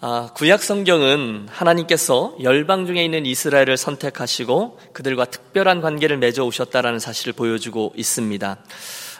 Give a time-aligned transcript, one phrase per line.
[0.00, 7.32] 아, 구약 성경은 하나님께서 열방 중에 있는 이스라엘을 선택하시고 그들과 특별한 관계를 맺어 오셨다라는 사실을
[7.32, 8.58] 보여주고 있습니다.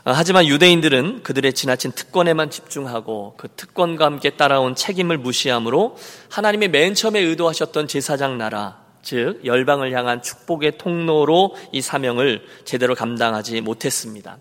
[0.05, 5.97] 아, 하지만 유대인들은 그들의 지나친 특권에만 집중하고 그 특권과 함께 따라온 책임을 무시함으로
[6.29, 13.61] 하나님의 맨 처음에 의도하셨던 제사장 나라, 즉 열방을 향한 축복의 통로로 이 사명을 제대로 감당하지
[13.61, 14.39] 못했습니다.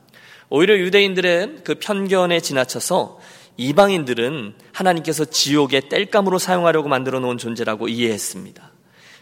[0.50, 3.20] 오히려 유대인들은 그 편견에 지나쳐서
[3.58, 8.72] 이방인들은 하나님께서 지옥의 땔감으로 사용하려고 만들어 놓은 존재라고 이해했습니다.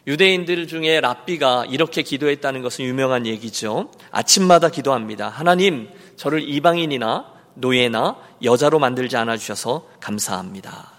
[0.08, 3.92] 유대인들 중에 랍비가 이렇게 기도했다는 것은 유명한 얘기죠.
[4.10, 5.30] 아침마다 기도합니다.
[5.30, 10.92] 하나님, 저를 이방인이나 노예나 여자로 만들지 않아 주셔서 감사합니다.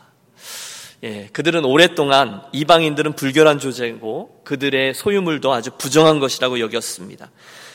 [1.04, 7.30] 예, 그들은 오랫동안 이방인들은 불결한 존재고 그들의 소유물도 아주 부정한 것이라고 여겼습니다.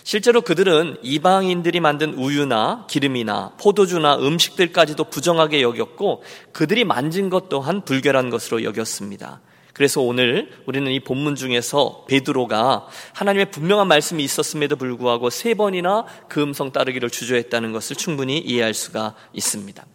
[0.07, 8.29] 실제로 그들은 이방인들이 만든 우유나 기름이나 포도주나 음식들까지도 부정하게 여겼고 그들이 만진 것 또한 불결한
[8.29, 9.41] 것으로 여겼습니다.
[9.73, 16.41] 그래서 오늘 우리는 이 본문 중에서 베드로가 하나님의 분명한 말씀이 있었음에도 불구하고 세 번이나 그
[16.41, 19.85] 음성 따르기를 주저했다는 것을 충분히 이해할 수가 있습니다.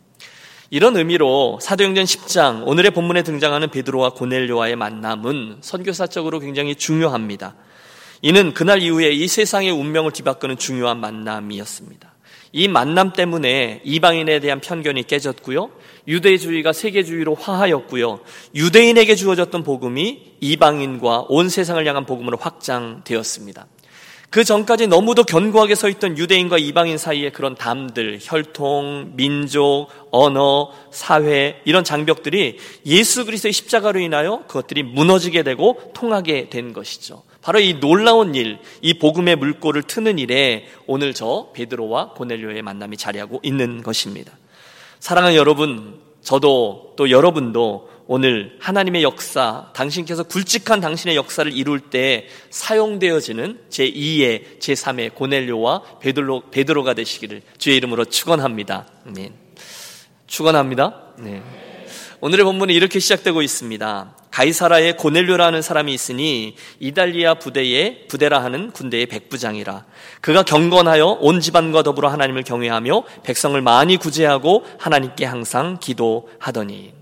[0.69, 7.55] 이런 의미로 사도행전 10장 오늘의 본문에 등장하는 베드로와 고넬료와의 만남은 선교사적으로 굉장히 중요합니다.
[8.23, 12.13] 이는 그날 이후에 이 세상의 운명을 뒤바꾸는 중요한 만남이었습니다.
[12.53, 15.71] 이 만남 때문에 이방인에 대한 편견이 깨졌고요.
[16.07, 18.21] 유대주의가 세계주의로 화하였고요.
[18.55, 23.67] 유대인에게 주어졌던 복음이 이방인과 온 세상을 향한 복음으로 확장되었습니다.
[24.31, 31.61] 그 전까지 너무도 견고하게 서 있던 유대인과 이방인 사이에 그런 담들, 혈통, 민족, 언어, 사회
[31.67, 37.25] 이런 장벽들이 예수 그리스도의 십자가로 인하여 그것들이 무너지게 되고 통하게 된 것이죠.
[37.43, 43.41] 바로 이 놀라운 일, 이 복음의 물꼬를 트는 일에 오늘 저 베드로와 고넬료의 만남이 자리하고
[43.43, 44.33] 있는 것입니다.
[45.01, 53.59] 사랑하는 여러분, 저도 또 여러분도 오늘 하나님의 역사, 당신께서 굵직한 당신의 역사를 이룰 때 사용되어지는
[53.71, 58.87] 제2의, 제3의 고넬료와 베드로, 베드로가 되시기를 주의 이름으로 축원합니다.
[59.07, 59.33] 아멘.
[60.27, 61.15] 축원합니다.
[61.19, 61.43] 네.
[62.25, 64.17] 오늘의 본문은 이렇게 시작되고 있습니다.
[64.31, 69.85] 가이사라에 고넬료라는 사람이 있으니 이달리아 부대의 부대라 하는 군대의 백부장이라.
[70.21, 76.95] 그가 경건하여 온 집안과 더불어 하나님을 경외하며 백성을 많이 구제하고 하나님께 항상 기도하더니.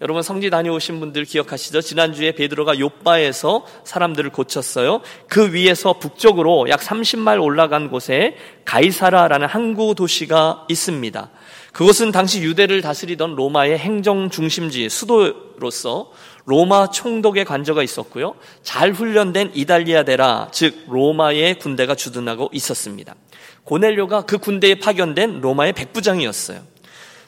[0.00, 1.82] 여러분 성지 다녀오신 분들 기억하시죠?
[1.82, 5.02] 지난주에 베드로가 요바에서 사람들을 고쳤어요.
[5.28, 11.30] 그 위에서 북쪽으로 약 30마일 올라간 곳에 가이사라라는 항구 도시가 있습니다.
[11.74, 16.12] 그것은 당시 유대를 다스리던 로마의 행정 중심지, 수도로서
[16.46, 18.36] 로마 총독의 관저가 있었고요.
[18.62, 23.16] 잘 훈련된 이달리아데라, 즉 로마의 군대가 주둔하고 있었습니다.
[23.64, 26.60] 고넬료가 그 군대에 파견된 로마의 백부장이었어요.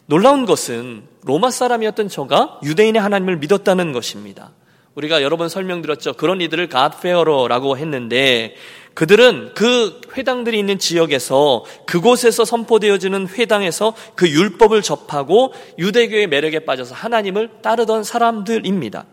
[0.06, 4.52] 놀라운 것은 로마 사람이었던 저가 유대인의 하나님을 믿었다는 것입니다.
[4.94, 6.12] 우리가 여러 번 설명드렸죠.
[6.12, 8.54] 그런 이들을 갓페어로라고 했는데
[8.96, 17.60] 그들은 그 회당들이 있는 지역에서 그곳에서 선포되어지는 회당에서 그 율법을 접하고 유대교의 매력에 빠져서 하나님을
[17.60, 19.04] 따르던 사람들입니다.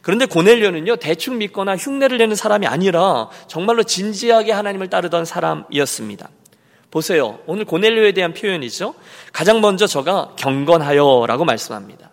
[0.00, 6.30] 그런데 고넬료는요, 대충 믿거나 흉내를 내는 사람이 아니라 정말로 진지하게 하나님을 따르던 사람이었습니다.
[6.90, 7.38] 보세요.
[7.46, 8.94] 오늘 고넬료에 대한 표현이죠.
[9.34, 12.10] 가장 먼저 저가 경건하여 라고 말씀합니다.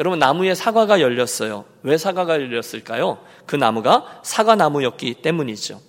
[0.00, 1.66] 여러분, 나무에 사과가 열렸어요.
[1.84, 3.18] 왜 사과가 열렸을까요?
[3.46, 5.87] 그 나무가 사과나무였기 때문이죠.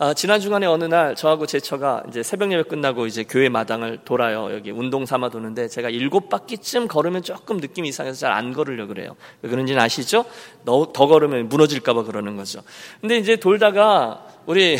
[0.00, 3.98] 아, 지난 주간에 어느 날 저하고 제 처가 이제 새벽 예배 끝나고 이제 교회 마당을
[4.04, 4.48] 돌아요.
[4.54, 9.16] 여기 운동 삼아 도는데 제가 일곱 바퀴쯤 걸으면 조금 느낌이 이상해서 잘 안 걸으려고 그래요.
[9.42, 10.24] 왜 그런지는 아시죠?
[10.64, 12.60] 더, 더 걸으면 무너질까봐 그러는 거죠.
[13.00, 14.78] 근데 이제 돌다가 우리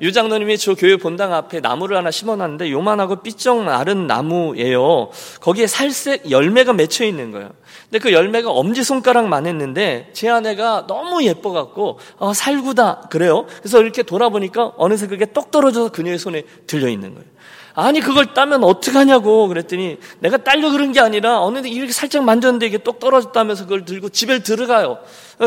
[0.00, 5.10] 유 장로님이 저 교회 본당 앞에 나무를 하나 심어놨는데 요만하고 삐쩍 마른 나무예요.
[5.42, 7.50] 거기에 살색 열매가 맺혀 있는 거예요.
[7.90, 13.44] 근데 그 열매가 엄지 손가락만 했는데 제 아내가 너무 예뻐갖고 어, 살구다 그래요.
[13.58, 17.26] 그래서 이렇게 돌아보니까 어느새 그게 똑 떨어져서 그녀의 손에 들려 있는 거예요.
[17.74, 22.66] 아니 그걸 따면 어떡하냐고 그랬더니 내가 딸려 그런 게 아니라 어느 데 이렇게 살짝 만졌는데
[22.66, 24.98] 이게 똑 떨어졌다면서 그걸 들고 집에 들어가요.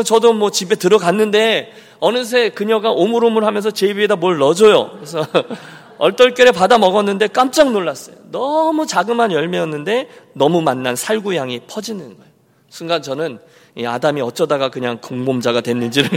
[0.04, 4.90] 저도 뭐 집에 들어갔는데 어느새 그녀가 오물오물하면서 제 입에다 뭘 넣어줘요.
[4.96, 5.26] 그래서
[5.98, 8.16] 얼떨결에 받아 먹었는데 깜짝 놀랐어요.
[8.30, 12.32] 너무 자그마한 열매였는데 너무 맛난 살구향이 퍼지는 거예요.
[12.68, 13.38] 순간 저는
[13.76, 16.10] 이 아담이 어쩌다가 그냥 공범자가 됐는지를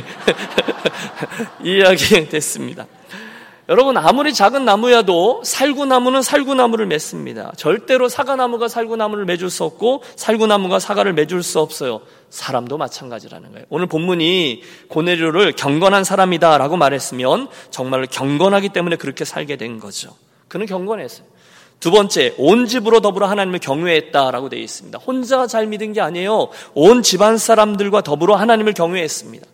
[1.63, 2.87] 이해하게 됐습니다.
[3.69, 7.51] 여러분 아무리 작은 나무야도 살구나무는 살구나무를 맺습니다.
[7.55, 12.01] 절대로 사과나무가 살구나무를 맺을 수 없고 살구나무가 사과를 맺을 수 없어요.
[12.31, 13.65] 사람도 마찬가지라는 거예요.
[13.69, 20.15] 오늘 본문이 고네료를 경건한 사람이다라고 말했으면 정말로 경건하기 때문에 그렇게 살게 된 거죠.
[20.47, 21.27] 그는 경건했어요.
[21.79, 24.97] 두 번째, 온 집으로 더불어 하나님을 경외했다라고 되어 있습니다.
[24.97, 26.49] 혼자 잘 믿은 게 아니에요.
[26.73, 29.45] 온 집안 사람들과 더불어 하나님을 경외했습니다.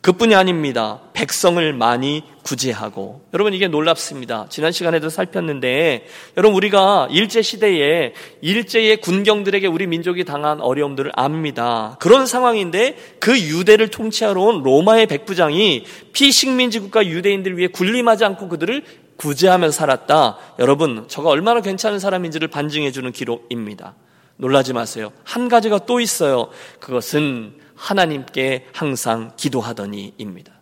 [0.00, 1.00] 그뿐이 아닙니다.
[1.12, 3.20] 백성을 많이 구제하고.
[3.34, 4.46] 여러분 이게 놀랍습니다.
[4.48, 6.06] 지난 시간에도 살폈는데
[6.38, 11.98] 여러분 우리가 일제 시대에 일제의 군경들에게 우리 민족이 당한 어려움들을 압니다.
[12.00, 18.82] 그런 상황인데 그 유대를 통치하러 온 로마의 백부장이 피식민지 국가 유대인들 위해 군림하지 않고 그들을
[19.16, 20.38] 구제하며 살았다.
[20.60, 23.94] 여러분, 저가 얼마나 괜찮은 사람인지를 반증해 주는 기록입니다.
[24.38, 25.12] 놀라지 마세요.
[25.24, 26.48] 한 가지가 또 있어요.
[26.78, 30.52] 그것은 하나님께 항상 기도하더니입니다.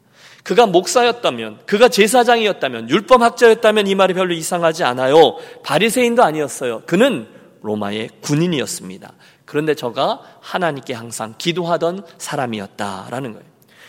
[0.45, 5.37] 그가 목사였다면, 그가 제사장이었다면, 율법학자였다면 이 말이 별로 이상하지 않아요.
[5.65, 6.83] 바리새인도 아니었어요.
[6.87, 7.29] 그는
[7.63, 9.13] 로마의 군인이었습니다.
[9.45, 13.47] 그런데 저가 하나님께 항상 기도하던 사람이었다라는 거예요.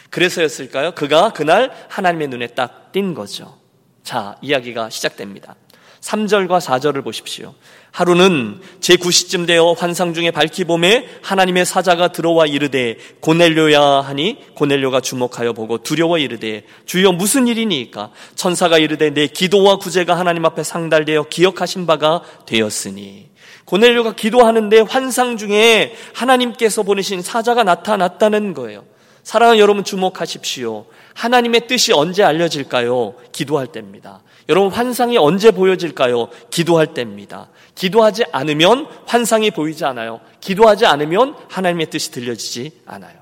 [0.09, 0.95] 그래서였을까요?
[0.95, 3.57] 그가 그날 하나님의 눈에 딱 띈 거죠.
[4.03, 5.55] 자, 이야기가 시작됩니다.
[6.01, 7.53] 3절과 4절을 보십시오.
[7.91, 15.53] 하루는 제9시쯤 되어 환상 중에 밝히 봄에 하나님의 사자가 들어와 이르되 고넬료야 하니 고넬료가 주목하여
[15.53, 21.87] 보고 두려워 이르되 주여 무슨 일이니까 천사가 이르되 내 기도와 구제가 하나님 앞에 상달되어 기억하신
[21.87, 23.29] 바가 되었으니
[23.65, 28.83] 고넬료가 기도하는데 환상 중에 하나님께서 보내신 사자가 나타났다는 거예요.
[29.29, 30.87] 사랑하는 여러분 주목하십시오.
[31.13, 33.13] 하나님의 뜻이 언제 알려질까요?
[33.31, 34.23] 기도할 때입니다.
[34.49, 36.29] 여러분 환상이 언제 보여질까요?
[36.49, 37.47] 기도할 때입니다.
[37.75, 40.19] 기도하지 않으면 환상이 보이지 않아요.
[40.39, 43.18] 기도하지 않으면 하나님의 뜻이 들려지지 않아요.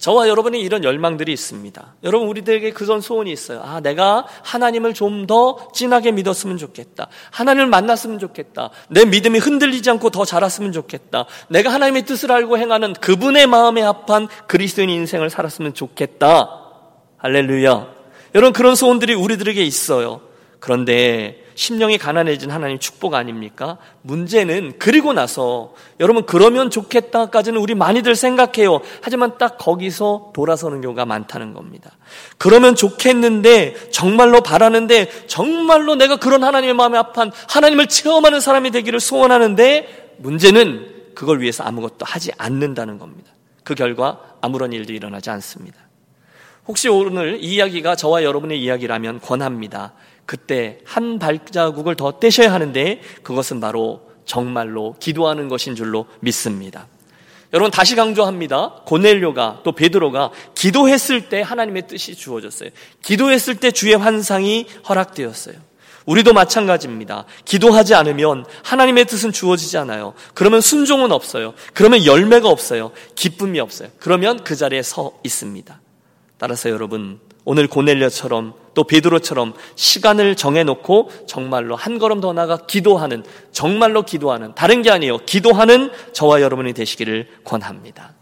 [0.00, 1.94] 저와 여러분이 이런 열망들이 있습니다.
[2.04, 3.60] 여러분 우리들에게 그런 소원이 있어요.
[3.62, 7.08] 아, 내가 하나님을 좀 더 진하게 믿었으면 좋겠다.
[7.30, 8.70] 하나님을 만났으면 좋겠다.
[8.88, 11.26] 내 믿음이 흔들리지 않고 더 자랐으면 좋겠다.
[11.48, 16.48] 내가 하나님의 뜻을 알고 행하는 그분의 마음에 합한 그리스도인 인생을 살았으면 좋겠다.
[17.18, 17.88] 할렐루야.
[18.34, 20.22] 여러분 그런 소원들이 우리들에게 있어요.
[20.58, 23.76] 그런데 심령이 가난해진 하나님 축복 아닙니까?
[24.00, 28.80] 문제는 그리고 나서 여러분 그러면 좋겠다까지는 우리 많이들 생각해요.
[29.02, 31.90] 하지만 딱 거기서 돌아서는 경우가 많다는 겁니다.
[32.38, 40.14] 그러면 좋겠는데 정말로 바라는데 정말로 내가 그런 하나님의 마음에 합한 하나님을 체험하는 사람이 되기를 소원하는데
[40.16, 43.32] 문제는 그걸 위해서 아무것도 하지 않는다는 겁니다.
[43.64, 45.78] 그 결과 아무런 일도 일어나지 않습니다.
[46.66, 49.92] 혹시 오늘 이 이야기가 저와 여러분의 이야기라면 권합니다.
[50.30, 56.86] 그때 한 발자국을 더 떼셔야 하는데 그것은 바로 정말로 기도하는 것인 줄로 믿습니다.
[57.52, 58.82] 여러분 다시 강조합니다.
[58.86, 62.70] 고넬료가 또 베드로가 기도했을 때 하나님의 뜻이 주어졌어요.
[63.02, 65.56] 기도했을 때 주의 환상이 허락되었어요.
[66.06, 67.24] 우리도 마찬가지입니다.
[67.44, 70.14] 기도하지 않으면 하나님의 뜻은 주어지지 않아요.
[70.34, 71.54] 그러면 순종은 없어요.
[71.74, 72.92] 그러면 열매가 없어요.
[73.16, 73.88] 기쁨이 없어요.
[73.98, 75.80] 그러면 그 자리에 서 있습니다.
[76.38, 84.02] 따라서 여러분 오늘 고넬려처럼 또 베드로처럼 시간을 정해놓고 정말로 한 걸음 더 나가 기도하는 정말로
[84.02, 85.18] 기도하는 다른 게 아니에요.
[85.18, 88.19] 기도하는 저와 여러분이 되시기를 권합니다.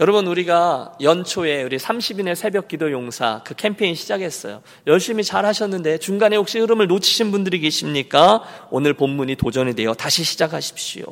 [0.00, 4.62] 여러분 우리가 연초에 우리 30인의 새벽 기도 용사 그 캠페인 시작했어요.
[4.86, 8.42] 열심히 잘 하셨는데 중간에 혹시 흐름을 놓치신 분들이 계십니까?
[8.70, 11.04] 오늘 본문이 도전이 되어 다시 시작하십시오.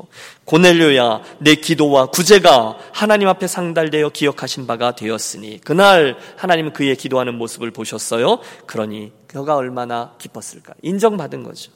[0.47, 7.71] 고넬료야 내 기도와 구제가 하나님 앞에 상달되어 기억하신 바가 되었으니 그날 하나님은 그의 기도하는 모습을
[7.71, 8.39] 보셨어요.
[8.65, 10.73] 그러니 그가 얼마나 기뻤을까?
[10.81, 11.73] 인정받은 거죠.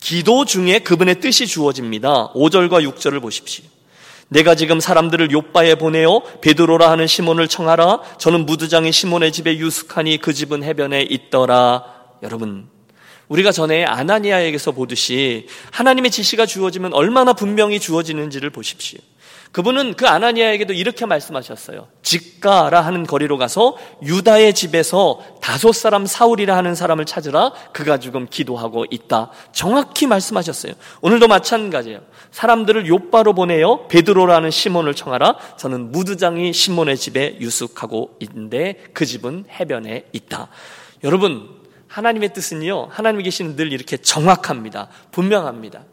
[0.00, 2.32] 기도 중에 그분의 뜻이 주어집니다.
[2.32, 3.66] 5절과 6절을 보십시오.
[4.28, 8.02] 내가 지금 사람들을 요바에 보내어 베드로라 하는 시몬을 청하라.
[8.18, 11.84] 저는 무두장인 시몬의 집에 유숙하니 그 집은 해변에 있더라.
[12.22, 12.68] 여러분,
[13.28, 18.98] 우리가 전에 아나니아에게서 보듯이 하나님의 지시가 주어지면 얼마나 분명히 주어지는지를 보십시오.
[19.52, 21.88] 그분은 그 아나니아에게도 이렇게 말씀하셨어요.
[22.02, 27.52] 직가라 하는 거리로 가서 유다의 집에서 다섯 사람 사울이라 하는 사람을 찾으라.
[27.72, 29.30] 그가 지금 기도하고 있다.
[29.52, 30.74] 정확히 말씀하셨어요.
[31.00, 32.00] 오늘도 마찬가지예요.
[32.30, 35.36] 사람들을 요바로 보내어 베드로라는 시몬을 청하라.
[35.56, 40.48] 저는 무드장이 시몬의 집에 유숙하고 있는데 그 집은 해변에 있다.
[41.04, 41.48] 여러분,
[41.88, 42.88] 하나님의 뜻은요.
[42.90, 44.88] 하나님이 계시는 늘 이렇게 정확합니다.
[45.10, 45.84] 분명합니다.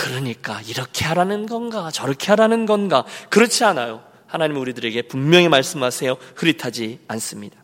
[0.00, 4.02] 그러니까 이렇게 하라는 건가 저렇게 하라는 건가 그렇지 않아요.
[4.28, 6.16] 하나님은 우리들에게 분명히 말씀하세요.
[6.36, 7.58] 흐릿하지 않습니다.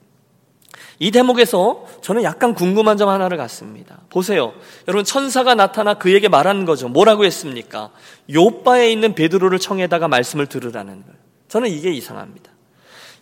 [0.99, 4.00] 이 대목에서 저는 약간 궁금한 점 하나를 갖습니다.
[4.11, 4.52] 보세요.
[4.87, 6.90] 여러분 천사가 나타나 그에게 말하는 거죠.
[6.90, 7.90] 뭐라고 했습니까?
[8.31, 11.19] 요바에 있는 베드로를 청해다가 말씀을 들으라는 거예요.
[11.49, 12.50] 저는 이게 이상합니다.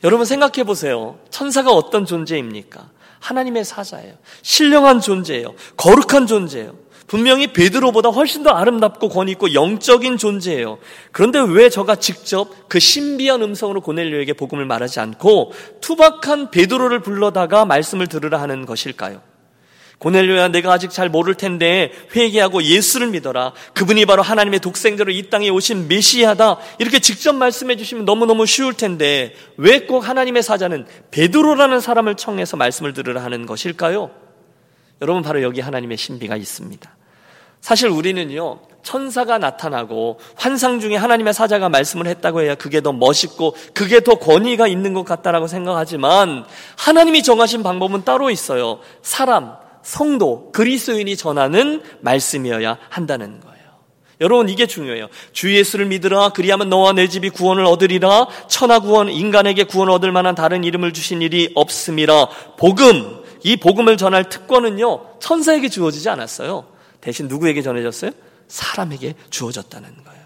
[0.03, 1.21] 여러분 생각해 보세요.
[1.31, 2.91] 천사가 어떤 존재입니까?
[3.21, 4.15] 하나님의 사자예요.
[4.43, 5.55] 신령한 존재예요.
[5.77, 6.84] 거룩한 존재예요.
[7.07, 10.79] 분명히 베드로보다 훨씬 더 아름답고 권위 있고 영적인 존재예요.
[11.13, 18.07] 그런데 왜 저가 직접 그 신비한 음성으로 고넬료에게 복음을 말하지 않고 투박한 베드로를 불러다가 말씀을
[18.07, 19.21] 들으라 하는 것일까요?
[19.99, 23.53] 고넬료야 내가 아직 잘 모를 텐데 회개하고 예수를 믿어라.
[23.75, 26.59] 그분이 바로 하나님의 독생자로 이 땅에 오신 메시아다.
[26.79, 32.93] 이렇게 직접 말씀해 주시면 너무너무 쉬울 텐데 왜 꼭 하나님의 사자는 베드로라는 사람을 청해서 말씀을
[32.93, 34.11] 들으라 하는 것일까요?
[35.03, 36.97] 여러분 바로 여기 하나님의 신비가 있습니다.
[37.61, 44.01] 사실 우리는요, 천사가 나타나고 환상 중에 하나님의 사자가 말씀을 했다고 해야 그게 더 멋있고 그게
[44.01, 46.45] 더 권위가 있는 것 같다라고 생각하지만
[46.77, 48.81] 하나님이 정하신 방법은 따로 있어요.
[49.01, 53.55] 사람, 성도, 그리스도인이 전하는 말씀이어야 한다는 거예요.
[54.21, 55.09] 여러분 이게 중요해요.
[55.33, 60.35] 주 예수를 믿으라 그리하면 너와 내 집이 구원을 얻으리라 천하 구원 인간에게 구원 얻을 만한
[60.35, 66.67] 다른 이름을 주신 일이 없음이라 복음 이 복음을 전할 특권은요 천사에게 주어지지 않았어요.
[67.01, 68.11] 대신 누구에게 전해졌어요?
[68.49, 70.25] 사람에게 주어졌다는 거예요.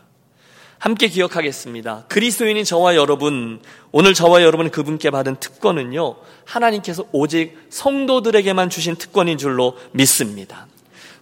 [0.78, 2.04] 함께 기억하겠습니다.
[2.08, 3.60] 그리스도인인 저와 여러분,
[3.90, 10.68] 오늘 저와 여러분 그분께 받은 특권은요, 하나님께서 오직 성도들에게만 주신 특권인 줄로 믿습니다.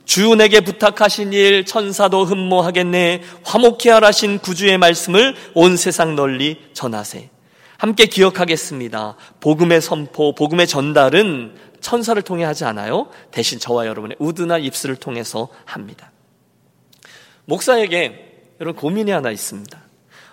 [0.04, 7.30] 주 내게 부탁하신 일 천사도 흠모하겠네 화목케 하라신 구주의 말씀을 온 세상 널리 전하세.
[7.78, 9.16] 함께 기억하겠습니다.
[9.40, 13.09] 복음의 선포, 복음의 전달은 천사를 통해 하지 않아요.
[13.30, 16.11] 대신 저와 여러분의 우드나 입술을 통해서 합니다.
[17.47, 19.87] 목사에게 여러분 고민이 하나 있습니다.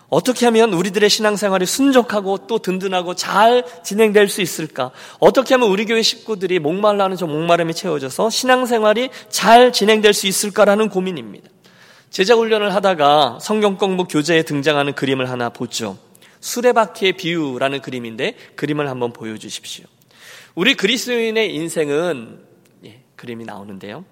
[0.10, 4.92] 어떻게 하면 우리들의 신앙생활이 순적하고 또 든든하고 잘 진행될 수 있을까?
[5.20, 11.50] 어떻게 하면 우리 교회 식구들이 목말라는 저 목마름이 채워져서 신앙생활이 잘 진행될 수 있을까라는 고민입니다.
[12.12, 15.98] 제자 훈련을 하다가 성경 공부 교재에 등장하는 그림을 하나 보죠.
[16.42, 19.86] 수레바퀴의 비유라는 그림인데 그림을 한번 보여주십시오.
[20.56, 22.40] 우리 그리스도인의 인생은
[22.86, 24.06] 예, 그림이 나오는데요.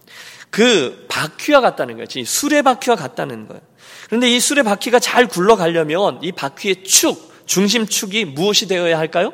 [0.49, 2.07] 그 바퀴와 같다는 거예요.
[2.25, 3.61] 수레 바퀴와 같다는 거예요.
[4.07, 9.33] 그런데 이 수레 바퀴가 잘 굴러가려면 이 바퀴의 축, 중심축이 무엇이 되어야 할까요?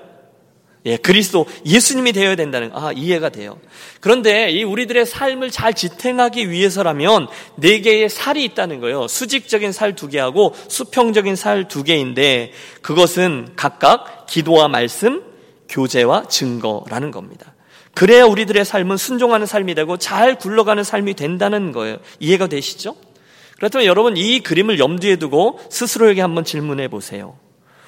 [0.86, 3.60] 예, 그리스도 예수님이 되어야 된다는 아 이해가 돼요.
[4.00, 9.08] 그런데 이 우리들의 삶을 잘 지탱하기 위해서라면 네 개의 살이 있다는 거예요.
[9.08, 15.24] 수직적인 살 두 개하고 수평적인 살 두 개인데 그것은 각각 기도와 말씀,
[15.70, 17.54] 교제와 증거라는 겁니다.
[17.94, 21.98] 그래야 우리들의 삶은 순종하는 삶이 되고 잘 굴러가는 삶이 된다는 거예요.
[22.20, 22.96] 이해가 되시죠?
[23.58, 27.38] 그렇다면 여러분 이 그림을 염두에 두고 스스로에게 한번 질문해 보세요.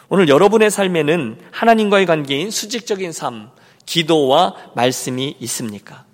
[0.09, 3.51] 오늘 여러분의 삶에는 하나님과의 관계인 수직적인 삶,
[3.85, 6.05] 기도와 말씀이 있습니까?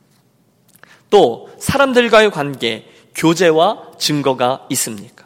[1.09, 5.25] 또 사람들과의 관계, 교제와 증거가 있습니까?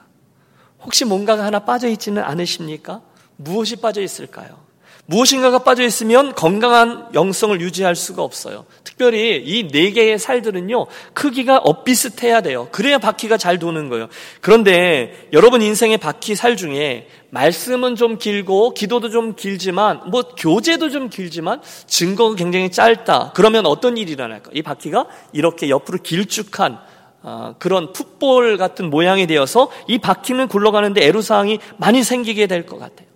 [0.81, 3.01] 혹시 뭔가가 하나 빠져 있지는 않으십니까?
[3.35, 4.68] 무엇이 빠져 있을까요?
[5.09, 8.65] 무엇인가가 빠져 있으면 건강한 영성을 유지할 수가 없어요.
[8.83, 12.67] 특별히 이 네 개의 살들은요, 크기가 엇비슷해야 돼요.
[12.71, 14.07] 그래야 바퀴가 잘 도는 거예요.
[14.39, 21.09] 그런데 여러분 인생의 바퀴 살 중에 말씀은 좀 길고, 기도도 좀 길지만, 뭐 교제도 좀
[21.09, 23.31] 길지만, 증거가 굉장히 짧다.
[23.33, 24.51] 그러면 어떤 일이 일어날까?
[24.53, 26.77] 이 바퀴가 이렇게 옆으로 길쭉한
[27.23, 33.08] 어, 그런 풋볼 같은 모양이 되어서 이 바퀴는 굴러가는데 애로사항이 많이 생기게 될 것 같아요.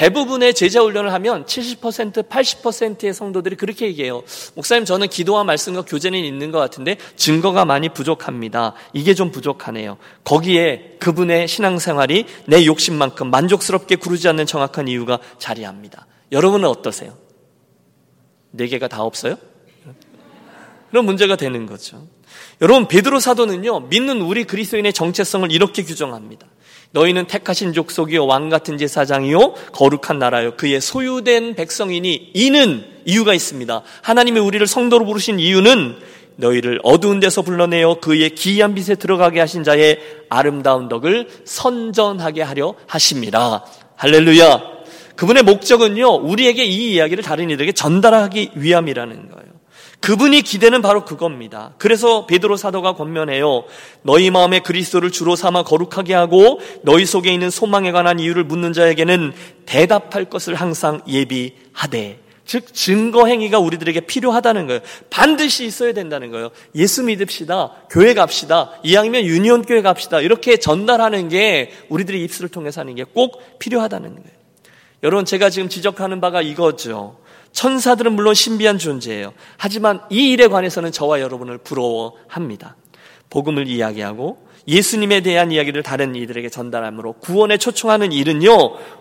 [0.00, 4.22] 대부분의 제자 훈련을 하면 70% 80%의 성도들이 그렇게 얘기해요.
[4.54, 8.72] 목사님 저는 기도와 말씀과 교제는 있는 것 같은데 증거가 많이 부족합니다.
[8.94, 9.98] 이게 좀 부족하네요.
[10.24, 16.06] 거기에 그분의 신앙생활이 내 욕심만큼 만족스럽게 구르지 않는 정확한 이유가 자리합니다.
[16.32, 17.18] 여러분은 어떠세요?
[18.52, 19.36] 네 개가 다 없어요?
[20.88, 22.06] 그런 문제가 되는 거죠.
[22.62, 26.46] 여러분 베드로 사도는요 믿는 우리 그리스도인의 정체성을 이렇게 규정합니다.
[26.92, 33.82] 너희는 택하신 족속이요 왕 같은 제사장이요 거룩한 나라요 그의 소유된 백성이니 이는 이유가 있습니다.
[34.02, 35.96] 하나님이 우리를 성도로 부르신 이유는
[36.36, 43.64] 너희를 어두운 데서 불러내어 그의 기이한 빛에 들어가게 하신 자의 아름다운 덕을 선전하게 하려 하십니다.
[43.96, 44.80] 할렐루야.
[45.16, 49.59] 그분의 목적은요, 우리에게 이 이야기를 다른 이들에게 전달하기 위함이라는 거예요.
[50.00, 51.74] 그분이 기대는 바로 그겁니다.
[51.78, 53.64] 그래서 베드로 사도가 권면해요.
[54.02, 59.32] 너희 마음에 그리스도를 주로 삼아 거룩하게 하고 너희 속에 있는 소망에 관한 이유를 묻는 자에게는
[59.66, 62.18] 대답할 것을 항상 예비하되.
[62.46, 64.80] 즉 증거 행위가 우리들에게 필요하다는 거예요.
[65.08, 66.50] 반드시 있어야 된다는 거예요.
[66.74, 67.72] 예수 믿읍시다.
[67.90, 68.72] 교회 갑시다.
[68.82, 70.20] 이왕이면 유니온 교회 갑시다.
[70.20, 74.40] 이렇게 전달하는 게 우리들의 입술을 통해서 하는 게 꼭 필요하다는 거예요.
[75.04, 77.18] 여러분 제가 지금 지적하는 바가 이거죠.
[77.52, 79.32] 천사들은 물론 신비한 존재예요.
[79.56, 82.76] 하지만 이 일에 관해서는 저와 여러분을 부러워합니다.
[83.28, 88.50] 복음을 이야기하고 예수님에 대한 이야기를 다른 이들에게 전달함으로 구원에 초청하는 일은요,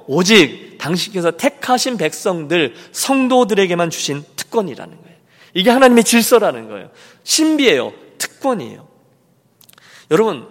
[0.07, 5.17] 오직 당신께서 택하신 백성들, 성도들에게만 주신 특권이라는 거예요.
[5.53, 6.89] 이게 하나님의 질서라는 거예요.
[7.23, 7.93] 신비예요.
[8.17, 8.87] 특권이에요.
[10.11, 10.47] 여러분,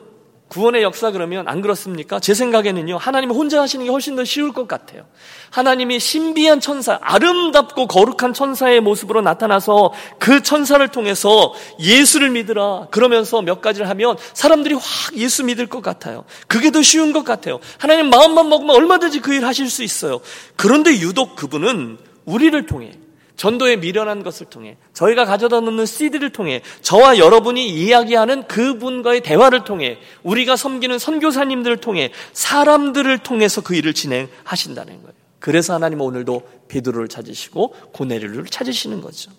[0.49, 2.21] 구원의 역사 그러면 안 그렇습니까?
[2.21, 5.07] 제 생각에는요, 하나님 혼자 하시는 게 훨씬 더 쉬울 것 같아요.
[5.51, 12.89] 하나님이 신비한 천사, 아름답고 거룩한 천사의 모습으로 나타나서 그 천사를 통해서 예수를 믿으라.
[12.91, 16.25] 그러면서 몇 가지를 하면 사람들이 확 예수 믿을 것 같아요.
[16.47, 17.61] 그게 더 쉬운 것 같아요.
[17.79, 20.21] 하나님 마음만 먹으면 얼마든지 그 일 하실 수 있어요.
[20.57, 22.93] 그런데 유독 그분은 우리를 통해
[23.39, 29.99] 전도에 미련한 것을 통해 저희가 가져다 놓는 CD를 통해 저와 여러분이 이야기하는 그분과의 대화를 통해
[30.25, 35.13] 우리가 섬기는 선교사님들을 통해 사람들을 통해서 그 일을 진행하신다는 거예요.
[35.39, 39.31] 그래서 하나님은 오늘도 베드로를 찾으시고 고네르를 찾으시는 거죠.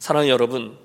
[0.00, 0.76] 사랑하는 여러분,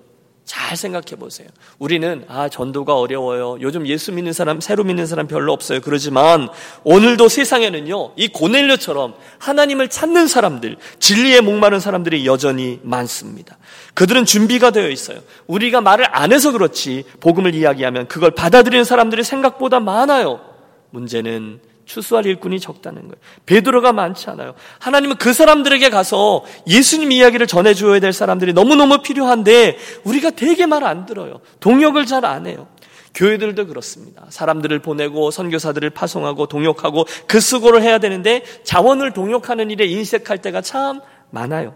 [0.43, 1.47] 잘 생각해 보세요.
[1.79, 3.57] 우리는 아 전도가 어려워요.
[3.61, 5.79] 요즘 예수 믿는 사람 새로 믿는 사람 별로 없어요.
[5.81, 6.49] 그러지만
[6.83, 8.13] 오늘도 세상에는요.
[8.15, 13.57] 이 고넬료처럼 하나님을 찾는 사람들, 진리에 목마른 사람들이 여전히 많습니다.
[13.93, 15.19] 그들은 준비가 되어 있어요.
[15.47, 20.41] 우리가 말을 안 해서 그렇지 복음을 이야기하면 그걸 받아들이는 사람들이 생각보다 많아요.
[20.89, 23.15] 문제는 추수할 일꾼이 적다는 거예요.
[23.45, 24.53] 베드로가 많지 않아요.
[24.79, 31.05] 하나님은 그 사람들에게 가서 예수님 이야기를 전해줘야 될 사람들이 너무너무 필요한데 우리가 되게 말 안
[31.05, 31.41] 들어요.
[31.59, 32.67] 동역을 잘 안 해요.
[33.13, 34.25] 교회들도 그렇습니다.
[34.29, 41.01] 사람들을 보내고 선교사들을 파송하고 동역하고 그 수고를 해야 되는데 자원을 동역하는 일에 인색할 때가 참
[41.29, 41.75] 많아요.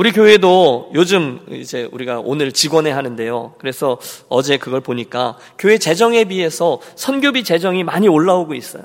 [0.00, 3.56] 우리 교회도 요즘 이제 우리가 오늘 직원회 하는데요.
[3.58, 3.98] 그래서
[4.30, 8.82] 어제 그걸 보니까 교회 재정에 비해서 선교비 재정이 많이 올라오고 있어요.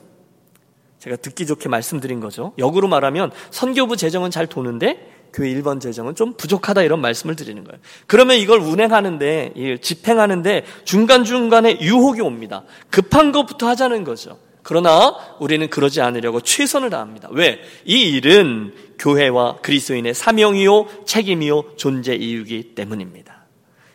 [1.00, 2.51] 제가 듣기 좋게 말씀드린 거죠.
[2.57, 7.79] 역으로 말하면 선교부 재정은 잘 도는데 교회 1번 재정은 좀 부족하다 이런 말씀을 드리는 거예요.
[8.07, 12.63] 그러면 이걸 운행하는데, 집행하는데 중간중간에 유혹이 옵니다.
[12.89, 14.38] 급한 것부터 하자는 거죠.
[14.63, 17.29] 그러나 우리는 그러지 않으려고 최선을 다합니다.
[17.31, 17.60] 왜?
[17.86, 23.45] 이 일은 교회와 그리스도인의 사명이요, 책임이요, 존재 이유이기 때문입니다.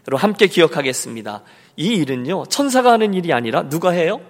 [0.08, 1.42] 여러분 함께 기억하겠습니다.
[1.76, 4.20] 이 일은요, 천사가 하는 일이 아니라 누가 해요?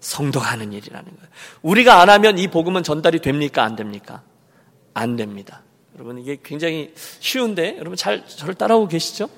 [0.00, 1.28] 성도가 하는 일이라는 거예요.
[1.62, 3.64] 우리가 안 하면 이 복음은 전달이 됩니까?
[3.64, 4.22] 안 됩니까?
[4.94, 5.62] 안 됩니다.
[5.94, 9.28] 여러분 이게 굉장히 쉬운데 여러분 잘 저를 따라오고 계시죠?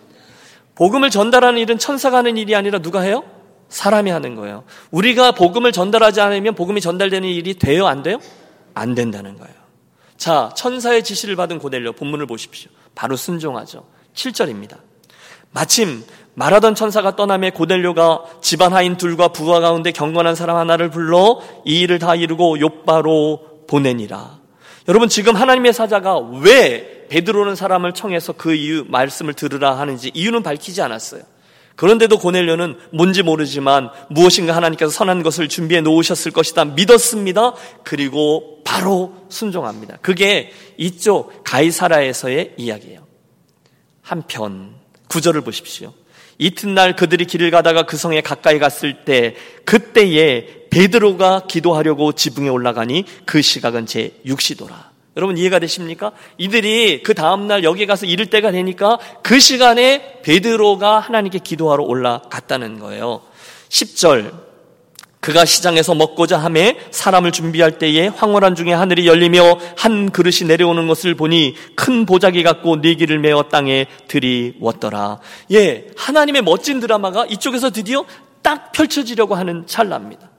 [0.74, 3.24] 복음을 전달하는 일은 천사가 하는 일이 아니라 누가 해요?
[3.68, 4.64] 사람이 하는 거예요.
[4.90, 7.86] 우리가 복음을 전달하지 않으면 복음이 전달되는 일이 돼요?
[7.86, 8.18] 안 돼요?
[8.74, 9.59] 안 된다는 거예요.
[10.20, 12.70] 자, 천사의 지시를 받은 고넬료 본문을 보십시오.
[12.94, 13.86] 바로 순종하죠.
[14.12, 14.76] 7절입니다.
[15.50, 21.80] 마침 말하던 천사가 떠남에 고넬료가 집안 하인 둘과 부하 가운데 경건한 사람 하나를 불러 이
[21.80, 24.38] 일을 다 이루고 욕바로 보내니라.
[24.88, 30.82] 여러분 지금 하나님의 사자가 왜 베드로는 사람을 청해서 그 이유 말씀을 들으라 하는지 이유는 밝히지
[30.82, 31.22] 않았어요.
[31.80, 37.54] 그런데도 고넬료는 뭔지 모르지만 무엇인가 하나님께서 선한 것을 준비해 놓으셨을 것이다 믿었습니다.
[37.84, 39.96] 그리고 바로 순종합니다.
[40.02, 43.06] 그게 이쪽 가이사라에서의 이야기예요.
[44.02, 44.74] 한편
[45.08, 45.94] 구절을 보십시오.
[46.36, 53.40] 이튿날 그들이 길을 가다가 그 성에 가까이 갔을 때 그때에 베드로가 기도하려고 지붕에 올라가니 그
[53.40, 54.89] 시각은 제 6시도라.
[55.16, 56.12] 여러분 이해가 되십니까?
[56.38, 63.22] 이들이 그 다음날 여기 가서 이를 때가 되니까 그 시간에 베드로가 하나님께 기도하러 올라갔다는 거예요.
[63.68, 64.50] 10절
[65.20, 71.14] 그가 시장에서 먹고자 함에 사람을 준비할 때에 황홀한 중에 하늘이 열리며 한 그릇이 내려오는 것을
[71.14, 75.20] 보니 큰 보자기 갖고 네기를 메어 땅에 들이웠더라.
[75.52, 78.04] 예, 하나님의 멋진 드라마가 이쪽에서 드디어
[78.40, 80.30] 딱 펼쳐지려고 하는 찰나입니다.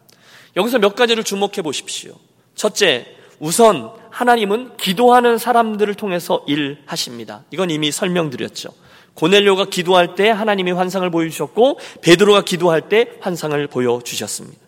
[0.57, 2.13] 여기서 몇 가지를 주목해 보십시오.
[2.55, 3.05] 첫째,
[3.39, 7.43] 우선 하나님은 기도하는 사람들을 통해서 일하십니다.
[7.49, 8.69] 이건 이미 설명드렸죠.
[9.15, 14.59] 고넬료가 기도할 때 하나님이 환상을 보여주셨고 베드로가 기도할 때 환상을 보여주셨습니다.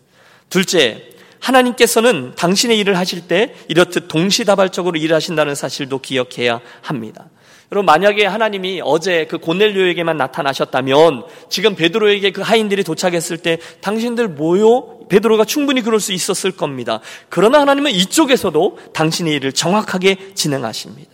[0.50, 7.26] 둘째, 하나님께서는 당신의 일을 하실 때 이렇듯 동시다발적으로 일하신다는 사실도 기억해야 합니다.
[7.74, 15.08] 여러분 만약에 하나님이 어제 그 고넬료에게만 나타나셨다면 지금 베드로에게 그 하인들이 도착했을 때 당신들 뭐요?
[15.08, 17.00] 베드로가 충분히 그럴 수 있었을 겁니다.
[17.28, 21.10] 그러나 하나님은 이쪽에서도 당신의 일을 정확하게 진행하십니다.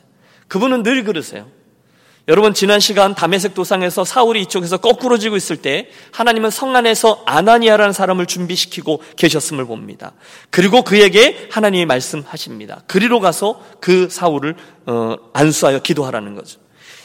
[0.49, 1.46] 그분은 늘 그러세요.
[2.28, 7.92] 여러분 지난 시간 담에색 도상에서 사울이 이쪽에서 거꾸로 지고 있을 때 하나님은 성 안에서 아나니아라는
[7.92, 10.12] 사람을 준비시키고 계셨음을 봅니다.
[10.50, 12.83] 그리고 그에게 하나님이 말씀하십니다.
[12.87, 14.54] 그리로 가서 그 사울을
[14.87, 16.61] 어, 안수하여 기도하라는 거죠.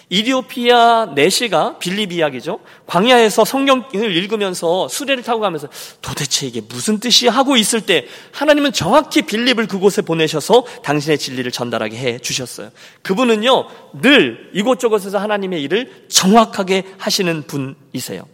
[0.09, 2.59] 이디오피아 내시가 빌립 이야기죠.
[2.85, 5.67] 광야에서 성경을 읽으면서 수레를 타고 가면서
[6.01, 11.97] 도대체 이게 무슨 뜻이 하고 있을 때 하나님은 정확히 빌립을 그곳에 보내셔서 당신의 진리를 전달하게
[11.97, 12.69] 해 주셨어요.
[13.01, 13.67] 그분은요,
[14.01, 18.27] 늘 이곳저곳에서 하나님의 일을 정확하게 하시는 분이세요.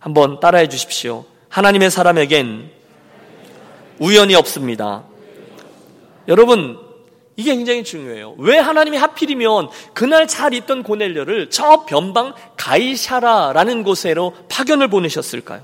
[0.00, 1.24] 한번 따라해 주십시오.
[1.48, 2.70] 하나님의 사람에겐
[4.00, 5.04] 우연이 없습니다.
[6.26, 6.83] 여러분,
[7.36, 8.34] 이게 굉장히 중요해요.
[8.38, 15.62] 왜 하나님이 하필이면 그날 잘 있던 고넬료를 저 변방 가이샤라라는 곳에로 파견을 보내셨을까요?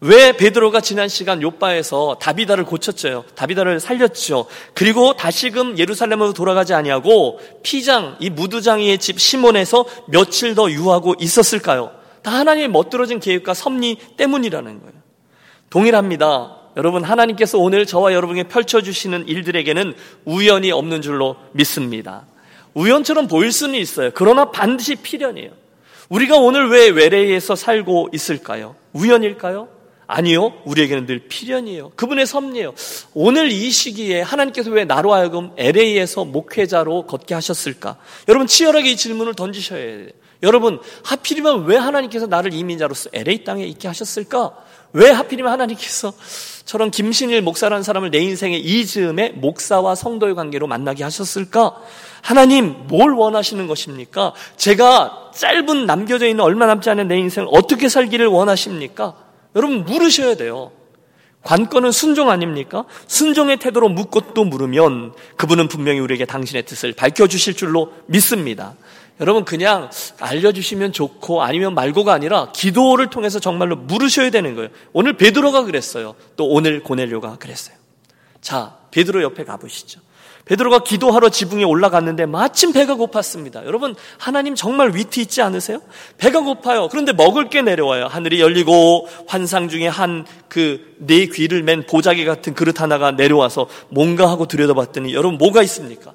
[0.00, 3.24] 왜 베드로가 지난 시간 요바에서 다비다를 고쳤죠.
[3.34, 4.46] 다비다를 살렸죠.
[4.74, 11.92] 그리고 다시금 예루살렘으로 돌아가지 아니하고 피장 이 무두장이의 집 시몬에서 며칠 더 유하고 있었을까요?
[12.22, 14.92] 다 하나님의 멋들어진 계획과 섭리 때문이라는 거예요.
[15.70, 16.65] 동일합니다.
[16.76, 22.26] 여러분 하나님께서 오늘 저와 여러분에게 펼쳐주시는 일들에게는 우연이 없는 줄로 믿습니다.
[22.74, 24.10] 우연처럼 보일 수는 있어요.
[24.14, 25.50] 그러나 반드시 필연이에요.
[26.10, 28.76] 우리가 오늘 왜 외래에서 살고 있을까요?
[28.92, 29.68] 우연일까요?
[30.06, 30.52] 아니요.
[30.64, 31.92] 우리에게는 늘 필연이에요.
[31.96, 32.74] 그분의 섭리예요.
[33.14, 37.96] 오늘 이 시기에 하나님께서 왜 나로 하여금 LA에서 목회자로 걷게 하셨을까?
[38.28, 40.08] 여러분 치열하게 이 질문을 던지셔야 돼요.
[40.42, 44.54] 여러분 하필이면 왜 하나님께서 나를 이민자로서 LA 땅에 있게 하셨을까?
[44.92, 46.12] 왜 하필이면 하나님께서
[46.66, 51.76] 저런 김신일 목사라는 사람을 내 인생의 이 즈음에 목사와 성도의 관계로 만나게 하셨을까?
[52.22, 54.34] 하나님 뭘 원하시는 것입니까?
[54.56, 59.14] 제가 짧은 남겨져 있는 얼마 남지 않은 내 인생을 어떻게 살기를 원하십니까?
[59.54, 60.72] 여러분 물으셔야 돼요.
[61.44, 62.84] 관건은 순종 아닙니까?
[63.06, 68.74] 순종의 태도로 묻고 또 물으면 그분은 분명히 우리에게 당신의 뜻을 밝혀주실 줄로 믿습니다.
[69.20, 74.68] 여러분 그냥 알려주시면 좋고 아니면 말고가 아니라 기도를 통해서 정말로 물으셔야 되는 거예요.
[74.92, 76.14] 오늘 베드로가 그랬어요.
[76.36, 77.76] 또 오늘 고넬료가 그랬어요.
[78.40, 80.00] 자, 베드로 옆에 가보시죠.
[80.44, 83.64] 베드로가 기도하러 지붕에 올라갔는데 마침 배가 고팠습니다.
[83.64, 85.80] 여러분 하나님 정말 위트 있지 않으세요?
[86.18, 86.88] 배가 고파요.
[86.88, 88.06] 그런데 먹을 게 내려와요.
[88.06, 94.30] 하늘이 열리고 환상 중에 한 그 네 귀를 맨 보자기 같은 그릇 하나가 내려와서 뭔가
[94.30, 96.12] 하고 들여다봤더니 여러분 뭐가 있습니까?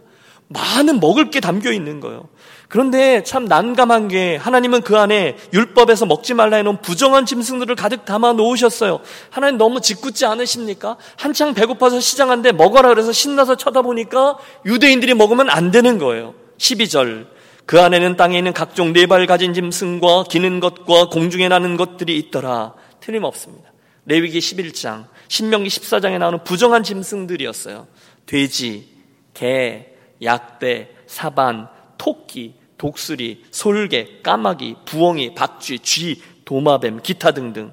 [0.48, 2.28] 많은 먹을 게 담겨 있는 거예요.
[2.72, 8.32] 그런데 참 난감한 게 하나님은 그 안에 율법에서 먹지 말라 해놓은 부정한 짐승들을 가득 담아
[8.32, 9.02] 놓으셨어요.
[9.30, 10.96] 하나님 너무 짓궂지 않으십니까?
[11.18, 16.34] 한창 배고파서 시장한데 먹어라 그래서 신나서 쳐다보니까 유대인들이 먹으면 안 되는 거예요.
[16.60, 17.28] 12절.
[17.66, 22.74] 그 안에는 땅에 있는 각종 네 발 가진 짐승과 기는 것과 공중에 나는 것들이 있더라.
[23.02, 23.70] 틀림없습니다.
[24.06, 27.88] 레위기 11장, 신명기 14장에 나오는 부정한 짐승들이었어요.
[28.26, 28.88] 돼지,
[29.34, 29.88] 개,
[30.24, 37.72] 약대, 사반, 토끼, 독수리, 솔개, 까마귀, 부엉이, 박쥐, 쥐, 도마뱀, 기타 등등.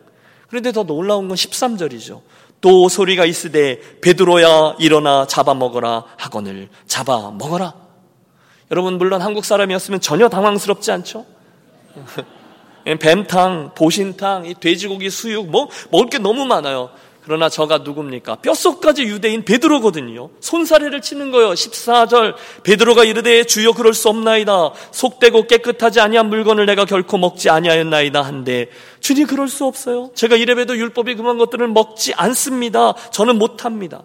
[0.48, 2.20] 그런데 더 놀라운 건 13절이죠.
[2.60, 7.72] 또 소리가 있으되 베드로야 일어나 잡아먹어라 하거늘 잡아먹어라.
[8.70, 11.24] 여러분 물론 한국 사람이었으면 전혀 당황스럽지 않죠?
[13.00, 16.90] 뱀탕, 보신탕, 돼지고기 수육 뭐 먹을 게 너무 많아요.
[17.28, 18.36] 그러나 저가 누굽니까?
[18.36, 20.30] 뼛속까지 유대인 베드로거든요.
[20.40, 21.50] 손사래를 치는 거예요.
[21.50, 24.72] 14절 베드로가 이르되 주여 그럴 수 없나이다.
[24.92, 30.10] 속되고 깨끗하지 아니한 물건을 내가 결코 먹지 아니하였나이다 한데 주님 그럴 수 없어요.
[30.14, 32.94] 제가 이래봬도 율법이 그만 것들을 먹지 않습니다.
[33.10, 34.04] 저는 못합니다.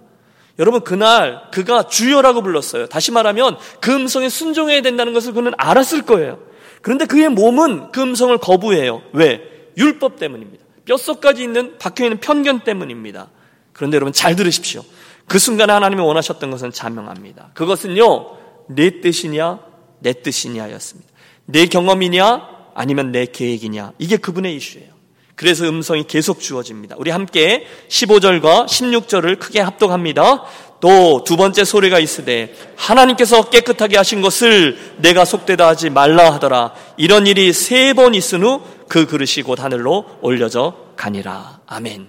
[0.60, 2.88] 여러분 그날 그가 주여라고 불렀어요.
[2.88, 6.40] 다시 말하면 그 음성에 순종해야 된다는 것을 그는 알았을 거예요.
[6.82, 9.02] 그런데 그의 몸은 그 음성을 거부해요.
[9.14, 9.42] 왜?
[9.78, 10.63] 율법 때문입니다.
[10.86, 13.30] 뼛속까지 있는 박혀있는 편견 때문입니다.
[13.72, 14.84] 그런데 여러분 잘 들으십시오.
[15.28, 17.52] 그 순간에 하나님이 원하셨던 것은 자명합니다.
[17.54, 18.38] 그것은요,
[18.70, 19.60] 내 뜻이냐,
[20.00, 21.10] 내 뜻이냐 였습니다.
[21.46, 23.94] 내 경험이냐, 아니면 내 계획이냐.
[24.00, 24.94] 이게 그분의 이슈예요.
[25.36, 26.96] 그래서 음성이 계속 주어집니다.
[27.00, 30.44] 우리 함께 15절과 16절을 크게 합독합니다.
[30.84, 36.74] 또 두 번째 소리가 있으되 하나님께서 깨끗하게 하신 것을 내가 속되다 하지 말라 하더라.
[36.98, 41.62] 이런 일이 세 번 있은 후 그 그릇이 곧 하늘로 올려져 가니라.
[41.68, 42.08] 아멘.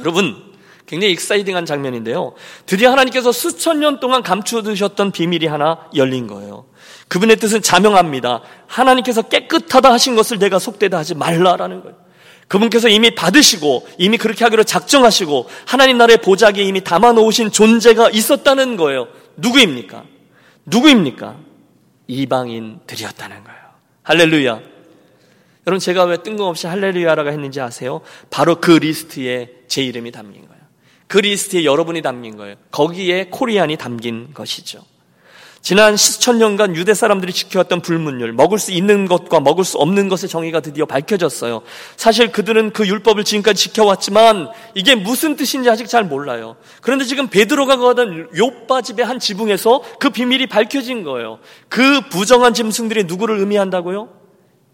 [0.00, 0.36] 여러분,
[0.86, 2.34] 굉장히 익사이딩한 장면인데요.
[2.66, 6.66] 드디어 하나님께서 수천 년 동안 감추두셨던 비밀이 하나 열린 거예요.
[7.08, 8.42] 그분의 뜻은 자명합니다.
[8.66, 11.96] 하나님께서 깨끗하다 하신 것을 내가 속되다 하지 말라라는 거예요.
[12.48, 18.76] 그분께서 이미 받으시고 이미 그렇게 하기로 작정하시고 하나님 나라의 보자기에 이미 담아 놓으신 존재가 있었다는
[18.76, 19.08] 거예요.
[19.36, 20.04] 누구입니까?
[20.66, 21.36] 누구입니까?
[22.06, 23.58] 이방인들이었다는 거예요.
[24.02, 24.60] 할렐루야.
[25.66, 28.00] 여러분 제가 왜 뜬금없이 할렐루야라고 했는지 아세요?
[28.30, 30.62] 바로 그 리스트에 제 이름이 담긴 거예요.
[31.06, 32.56] 그 리스트에 여러분이 담긴 거예요.
[32.70, 34.82] 거기에 Korean이 담긴 것이죠.
[35.60, 40.28] 지난 수천 년간 유대 사람들이 지켜왔던 불문율, 먹을 수 있는 것과 먹을 수 없는 것의
[40.28, 41.62] 정의가 드디어 밝혀졌어요.
[41.96, 46.56] 사실 그들은 그 율법을 지금까지 지켜왔지만 이게 무슨 뜻인지 아직 잘 몰라요.
[46.80, 51.38] 그런데 지금 베드로가 가던 요빠 집의 한 지붕에서 그 비밀이 밝혀진 거예요.
[51.68, 54.18] 그 부정한 짐승들이 누구를 의미한다고요?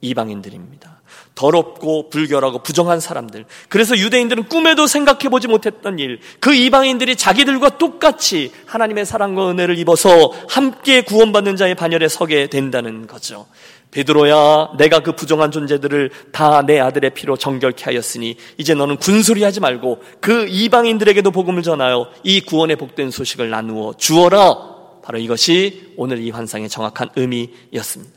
[0.00, 1.02] 이방인들입니다.
[1.34, 3.44] 더럽고 불결하고 부정한 사람들.
[3.68, 6.20] 그래서 유대인들은 꿈에도 생각해 보지 못했던 일.
[6.40, 13.46] 그 이방인들이 자기들과 똑같이 하나님의 사랑과 은혜를 입어서 함께 구원받는 자의 반열에 서게 된다는 거죠.
[13.90, 19.60] 베드로야, 내가 그 부정한 존재들을 다 내 아들의 피로 정결케 하였으니 이제 너는 군소리 하지
[19.60, 24.74] 말고 그 이방인들에게도 복음을 전하여 이 구원의 복된 소식을 나누어 주어라.
[25.04, 28.13] 바로 이것이 오늘 이 환상의 정확한 의미였습니다.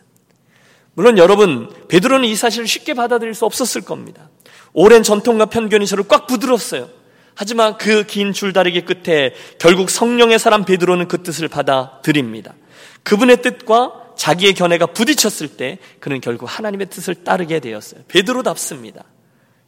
[0.98, 4.32] 물론 여러분, 베드로는 이 사실을 쉽게 받아들일 수 없었을 겁니다.
[4.74, 6.90] 오랜 전통과 편견이 저를 꽉 부드렀어요.
[7.36, 12.56] 하지만 그 긴 줄다리기 끝에 결국 성령의 사람 베드로는 그 뜻을 받아들입니다.
[13.04, 18.02] 그분의 뜻과 자기의 견해가 부딪혔을 때 그는 결국 하나님의 뜻을 따르게 되었어요.
[18.08, 19.04] 베드로답습니다.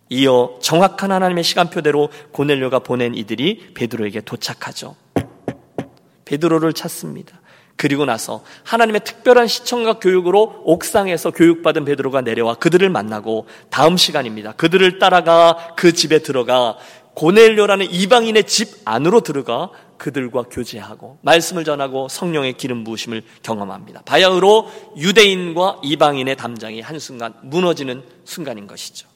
[0.09, 4.95] 이어 정확한 하나님의 시간표대로 고넬료가 보낸 이들이 베드로에게 도착하죠.
[6.25, 7.39] 베드로를 찾습니다.
[7.79, 14.51] 그리고 나서 하나님의 특별한 시청과 교육으로 옥상에서 교육받은 베드로가 내려와 그들을 만나고 다음 시간입니다.
[14.51, 16.75] 그들을 따라가 그 집에 들어가
[17.13, 24.01] 고넬료라는 이방인의 집 안으로 들어가 그들과 교제하고 말씀을 전하고 성령의 기름 부으심을 경험합니다.
[24.01, 29.07] 바야흐로 유대인과 이방인의 담장이 한순간 무너지는 순간인 것이죠.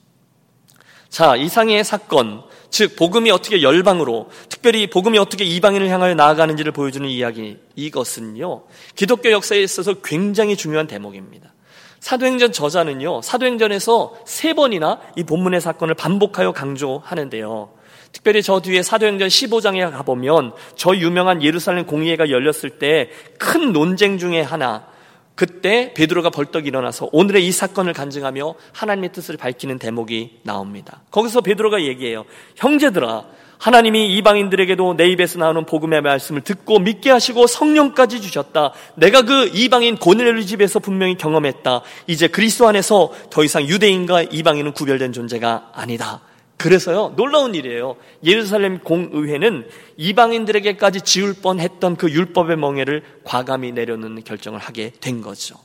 [1.13, 7.59] 자, 이상의 사건, 즉 복음이 어떻게 열방으로 특별히 복음이 어떻게 이방인을 향하여 나아가는지를 보여주는 이야기
[7.75, 8.63] 이것은요
[8.95, 11.53] 기독교 역사에 있어서 굉장히 중요한 대목입니다.
[11.99, 17.69] 사도행전 저자는요 사도행전에서 세 번이나 이 본문의 사건을 반복하여 강조하는데요.
[18.11, 24.41] 특별히 저 뒤에 사도행전 15장에 가보면 저 유명한 예루살렘 공의회가 열렸을 때 큰 논쟁 중에
[24.41, 24.87] 하나
[25.35, 31.01] 그때 베드로가 벌떡 일어나서 오늘의 이 사건을 간증하며 하나님의 뜻을 밝히는 대목이 나옵니다.
[31.11, 32.25] 거기서 베드로가 얘기해요.
[32.55, 33.25] 형제들아,
[33.57, 38.73] 하나님이 이방인들에게도 내 입에서 나오는 복음의 말씀을 듣고 믿게 하시고 성령까지 주셨다.
[38.95, 41.81] 내가 그 이방인 고넬료 집에서 분명히 경험했다.
[42.07, 46.19] 이제 그리스도 안에서 더 이상 유대인과 이방인은 구별된 존재가 아니다.
[46.63, 47.97] 그래서요, 놀라운 일이에요.
[48.23, 55.57] 예루살렘 공의회는 이방인들에게까지 지울 뻔 했던 그 율법의 멍해를 과감히 내려놓는 결정을 하게 된 거죠.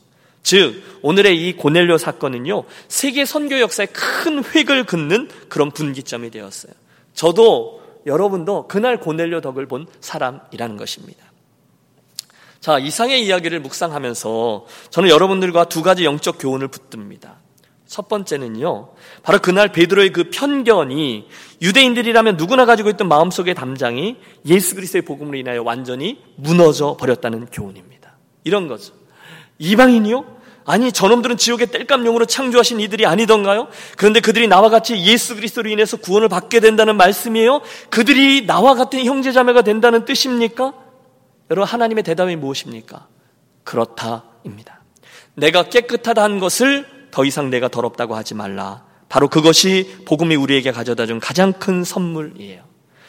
[0.42, 6.72] 즉, 오늘의 이 고넬료 사건은요, 세계 선교 역사에 큰 획을 긋는 그런 분기점이 되었어요.
[7.14, 11.24] 저도 여러분도 그날 고넬료 덕을 본 사람이라는 것입니다.
[12.58, 17.36] 자, 이상의 이야기를 묵상하면서 저는 여러분들과 두 가지 영적 교훈을 붙듭니다.
[17.88, 18.90] 첫 번째는요,
[19.22, 21.26] 바로 그날 베드로의 그 편견이
[21.62, 28.12] 유대인들이라면 누구나 가지고 있던 마음속의 담장이 예수 그리스도의 복음으로 인하여 완전히 무너져 버렸다는 교훈입니다.
[28.44, 28.92] 이런 거죠.
[29.58, 30.36] 이방인이요?
[30.66, 33.68] 아니, 저놈들은 지옥의 땔감용으로 창조하신 이들이 아니던가요?
[33.96, 37.62] 그런데 그들이 나와 같이 예수 그리스도로 인해서 구원을 받게 된다는 말씀이에요?
[37.88, 40.74] 그들이 나와 같은 형제자매가 된다는 뜻입니까?
[41.50, 43.06] 여러분, 하나님의 대답이 무엇입니까?
[43.64, 44.82] 그렇다입니다.
[45.34, 48.84] 내가 깨끗하다 한 것을 더 이상 내가 더럽다고 하지 말라.
[49.08, 52.62] 바로 그것이 복음이 우리에게 가져다 준 가장 큰 선물이에요.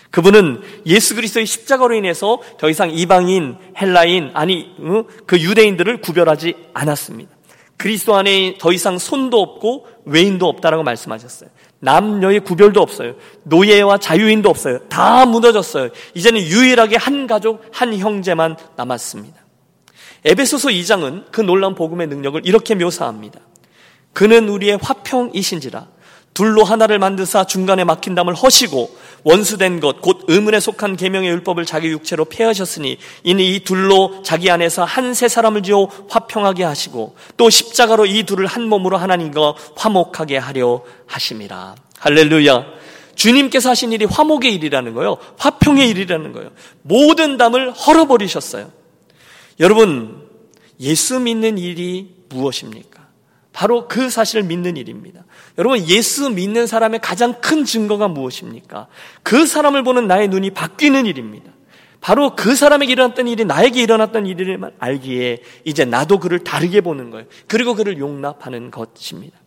[0.09, 4.75] 그분은 예수 그리스도의 십자가로 인해서 더 이상 이방인, 헬라인, 아니
[5.27, 7.29] 그 유대인들을 구별하지 않았습니다.
[7.77, 11.51] 그리스도 안에 더 이상 손도 없고 외인도 없다라고 말씀하셨어요.
[11.77, 13.13] 남녀의 구별도 없어요.
[13.43, 14.79] 노예와 자유인도 없어요.
[14.89, 15.89] 다 무너졌어요.
[16.15, 19.39] 이제는 유일하게 한 가족, 한 형제만 남았습니다.
[20.25, 23.41] 에베소서 2장은 그 놀라운 복음의 능력을 이렇게 묘사합니다.
[24.13, 25.87] 그는 우리의 화평이신지라
[26.33, 31.87] 둘로 하나를 만드사 중간에 막힌 담을 허시고 원수된 것 곧 의문에 속한 계명의 율법을 자기
[31.89, 38.05] 육체로 폐하셨으니 이니 이 둘로 자기 안에서 한 세 사람을 지어 화평하게 하시고 또 십자가로
[38.05, 42.65] 이 둘을 한 몸으로 하나님과 화목하게 하려 하심이라 할렐루야.
[43.15, 45.17] 주님께서 하신 일이 화목의 일이라는 거예요.
[45.37, 46.51] 화평의 일이라는 거예요.
[46.83, 48.71] 모든 담을 헐어버리셨어요.
[49.59, 50.25] 여러분
[50.79, 52.88] 예수 믿는 일이 무엇입니까?
[53.51, 55.25] 바로 그 사실을 믿는 일입니다.
[55.57, 58.87] 여러분, 예수 믿는 사람의 가장 큰 증거가 무엇입니까?
[59.23, 61.51] 그 사람을 보는 나의 눈이 바뀌는 일입니다.
[62.01, 67.25] 바로 그 사람에게 일어났던 일이 나에게 일어났던 일을 알기에 이제 나도 그를 다르게 보는 거예요.
[67.47, 69.37] 그리고 그를 용납하는 것입니다.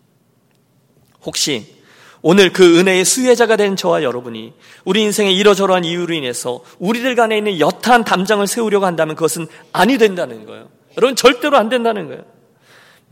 [1.24, 1.80] 혹시
[2.20, 4.52] 오늘 그 은혜의 수혜자가 된 저와 여러분이
[4.84, 10.46] 우리 인생의 이러저러한 이유로 인해서 우리들 간에 있는 여타한 담장을 세우려고 한다면 그것은 아니 된다는
[10.46, 10.68] 거예요.
[10.96, 12.22] 여러분 절대로 안 된다는 거예요.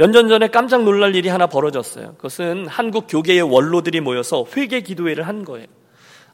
[0.01, 2.15] 몇 년 전에 깜짝 놀랄 일이 하나 벌어졌어요.
[2.17, 5.67] 그것은 한국 교계의 원로들이 모여서 회개 기도회를 한 거예요.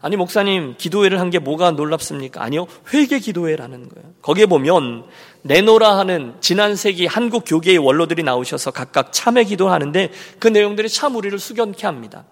[0.00, 2.40] 아니 목사님 기도회를 한 게 뭐가 놀랍습니까?
[2.40, 4.12] 아니요 회개 기도회라는 거예요.
[4.22, 5.06] 거기에 보면
[5.42, 11.36] 내노라 하는 지난 세기 한국 교계의 원로들이 나오셔서 각각 참회 기도하는데 그 내용들이 참 우리를
[11.36, 12.24] 숙연케 합니다.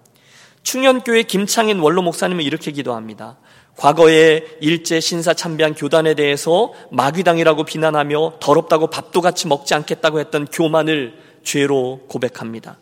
[0.62, 3.38] 충현교회 김창인 원로 목사님은 이렇게 기도합니다.
[3.76, 11.23] 과거에 일제 신사 참배한 교단에 대해서 마귀당이라고 비난하며 더럽다고 밥도 같이 먹지 않겠다고 했던 교만을
[11.44, 12.78] 죄로 고백합니다.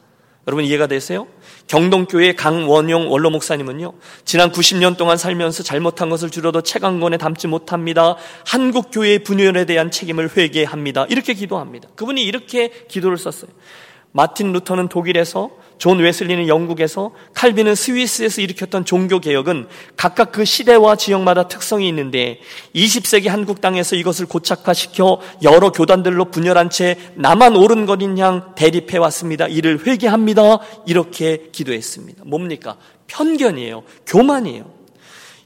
[0.49, 1.29] 여러분 이해가 되세요?
[1.69, 3.93] 경동교회 강원용 원로 목사님은요,
[4.25, 8.17] 지난 90년 동안 살면서 잘못한 것을 줄여도 책 한 권에 담지 못합니다.
[8.47, 11.07] 한국교회의 분열에 대한 책임을 회개합니다.
[11.09, 11.89] 이렇게 기도합니다.
[11.95, 13.53] 그분이 이렇게 기도를 썼어요.
[14.11, 15.51] 마틴 루터는 독일에서
[15.83, 19.67] 존 웨슬리는 영국에서 칼빈은 스위스에서 일으켰던 종교 개혁은
[19.97, 22.39] 각각 그 시대와 지역마다 특성이 있는데
[22.73, 29.49] 20세기 한국 땅에서 이것을 고착화시켜 여러 교단들로 분열한 채 나만 옳은 것인 양 대립해 왔습니다.
[29.49, 30.61] 이를 회개합니다.
[30.87, 32.27] 이렇게 기도했습니다.
[32.27, 32.77] 뭡니까?
[33.09, 33.83] 편견이에요.
[34.07, 34.71] 교만이에요.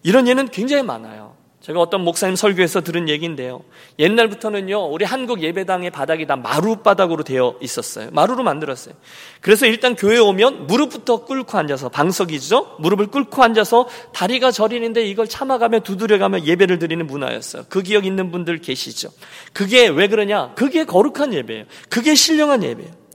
[0.03, 1.26] 이런 예는 굉장히 많아요.
[1.67, 3.65] 제가 어떤 목사님 설교에서 들은 얘기인데요.
[3.99, 8.09] 옛날부터는요, 우리 한국 예배당의 바닥이 다 마루바닥으로 되어 있었어요.
[8.13, 8.95] 마루로 만들었어요.
[9.41, 12.77] 그래서 일단 교회 오면 무릎부터 꿇고 앉아서, 방석이죠?
[12.79, 17.65] 무릎을 꿇고 앉아서 다리가 저리는데 이걸 참아가며 두드려가며 예배를 드리는 문화였어요.
[17.69, 19.09] 그 기억 있는 분들 계시죠?
[19.53, 20.55] 그게 왜 그러냐?
[20.55, 21.65] 그게 거룩한 예배예요.
[21.89, 23.06] 그게 신령한 예배예요.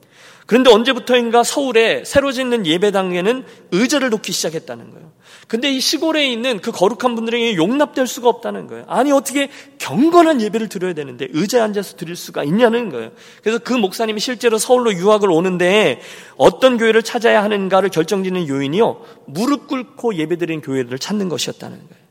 [0.51, 5.13] 그런데 언제부터인가 서울에 새로 짓는 예배당에는 의자를 놓기 시작했다는 거예요.
[5.47, 8.83] 근데 이 시골에 있는 그 거룩한 분들에게 용납될 수가 없다는 거예요.
[8.89, 13.11] 아니 어떻게 경건한 예배를 드려야 되는데 의자에 앉아서 드릴 수가 있냐는 거예요.
[13.41, 16.01] 그래서 그 목사님이 실제로 서울로 유학을 오는데
[16.35, 19.05] 어떤 교회를 찾아야 하는가를 결정짓는 요인이요.
[19.27, 22.03] 무릎 꿇고 예배드리는 교회를 찾는 것이었다는 거예요.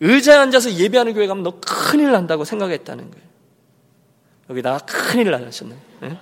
[0.00, 3.26] 의자에 앉아서 예배하는 교회 가면 너 큰일 난다고 생각했다는 거예요.
[4.50, 5.76] 여기다가 큰일 나셨네.
[6.00, 6.18] 네?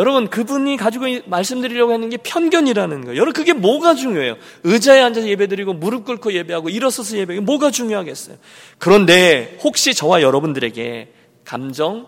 [0.00, 3.16] 여러분, 그분이 가지고 말씀드리려고 하는 게 편견이라는 거예요.
[3.16, 4.36] 여러분, 그게 뭐가 중요해요?
[4.64, 8.38] 의자에 앉아서 예배드리고 무릎 꿇고 예배하고 일어서서 예배하고 뭐가 중요하겠어요?
[8.78, 11.12] 그런데 혹시 저와 여러분들에게
[11.44, 12.06] 감정,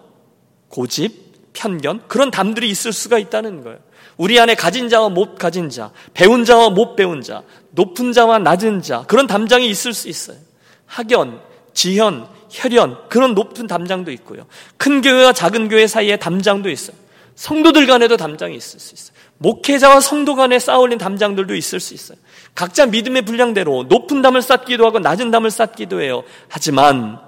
[0.69, 3.79] 고집, 편견, 그런 담들이 있을 수가 있다는 거예요.
[4.17, 8.81] 우리 안에 가진 자와 못 가진 자, 배운 자와 못 배운 자, 높은 자와 낮은
[8.81, 10.39] 자, 그런 담장이 있을 수 있어요.
[10.87, 11.43] 학연,
[11.75, 14.47] 지현, 혈연, 그런 높은 담장도 있고요.
[14.79, 17.02] 큰 교회와 작은 교회 사이에 담장도 있어요.
[17.35, 19.17] 성도들 간에도 담장이 있을 수 있어요.
[19.39, 22.19] 목회자와 성도 간에 쌓아올린 담장들도 있을 수 있어요.
[22.55, 26.23] 각자 믿음의 분량대로 높은 담을 쌓기도 하고 낮은 담을 쌓기도 해요.
[26.49, 27.19] 하지만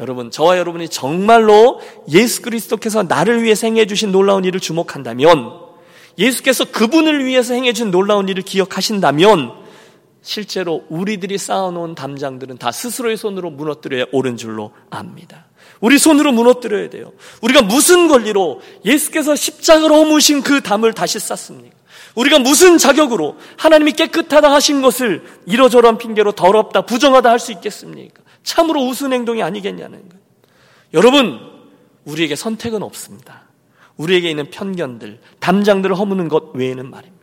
[0.00, 5.64] 여러분, 저와 여러분이 정말로 예수 그리스도께서 나를 위해서 행해 주신 놀라운 일을 주목한다면
[6.18, 9.52] 예수께서 그분을 위해서 행해 준 놀라운 일을 기억하신다면
[10.22, 15.46] 실제로 우리들이 쌓아놓은 담장들은 다 스스로의 손으로 무너뜨려야 옳은 줄로 압니다.
[15.80, 17.12] 우리 손으로 무너뜨려야 돼요.
[17.42, 21.76] 우리가 무슨 권리로 예수께서 십자가로 허무신 그 담을 다시 쌓습니까?
[22.14, 28.22] 우리가 무슨 자격으로 하나님이 깨끗하다 하신 것을 이러저러한 핑계로 더럽다, 부정하다 할 수 있겠습니까?
[28.42, 30.24] 참으로 우스운 행동이 아니겠냐는 거예요.
[30.94, 31.40] 여러분,
[32.04, 33.42] 우리에게 선택은 없습니다.
[33.96, 37.14] 우리에게 있는 편견들, 담장들을 허무는 것 외에는 말입니다.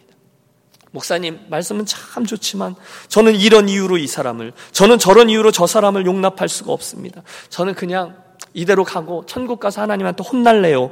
[0.91, 2.75] 목사님, 말씀은 참 좋지만
[3.07, 7.23] 저는 이런 이유로 이 사람을, 저는 저런 이유로 저 사람을 용납할 수가 없습니다.
[7.49, 8.20] 저는 그냥
[8.53, 10.91] 이대로 가고 천국 가서 하나님한테 혼날래요.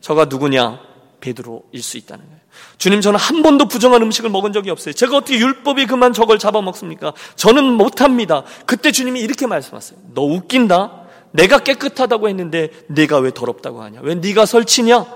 [0.00, 0.80] 저가 누구냐?
[1.20, 2.40] 베드로일 수 있다는 거예요.
[2.76, 4.92] 주님 저는 한 번도 부정한 음식을 먹은 적이 없어요.
[4.92, 7.14] 제가 어떻게 율법이 그만 저걸 잡아먹습니까?
[7.36, 8.44] 저는 못합니다.
[8.66, 9.98] 그때 주님이 이렇게 말씀하세요.
[10.14, 11.04] 너 웃긴다.
[11.32, 14.00] 내가 깨끗하다고 했는데 내가 왜 더럽다고 하냐?
[14.02, 15.06] 왜 네가 설치냐?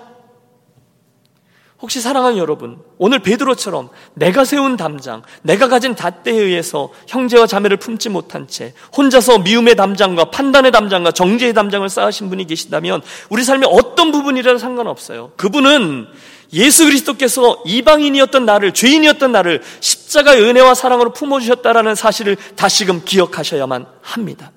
[1.81, 8.09] 혹시 사랑하는 여러분, 오늘 베드로처럼 내가 세운 담장, 내가 가진 잣대에 의해서 형제와 자매를 품지
[8.09, 14.11] 못한 채 혼자서 미움의 담장과 판단의 담장과 정죄의 담장을 쌓으신 분이 계신다면 우리 삶의 어떤
[14.11, 15.31] 부분이라도 상관없어요.
[15.37, 16.09] 그분은
[16.53, 24.51] 예수 그리스도께서 이방인이었던 나를, 죄인이었던 나를 십자가의 은혜와 사랑으로 품어주셨다라는 사실을 다시금 기억하셔야만 합니다.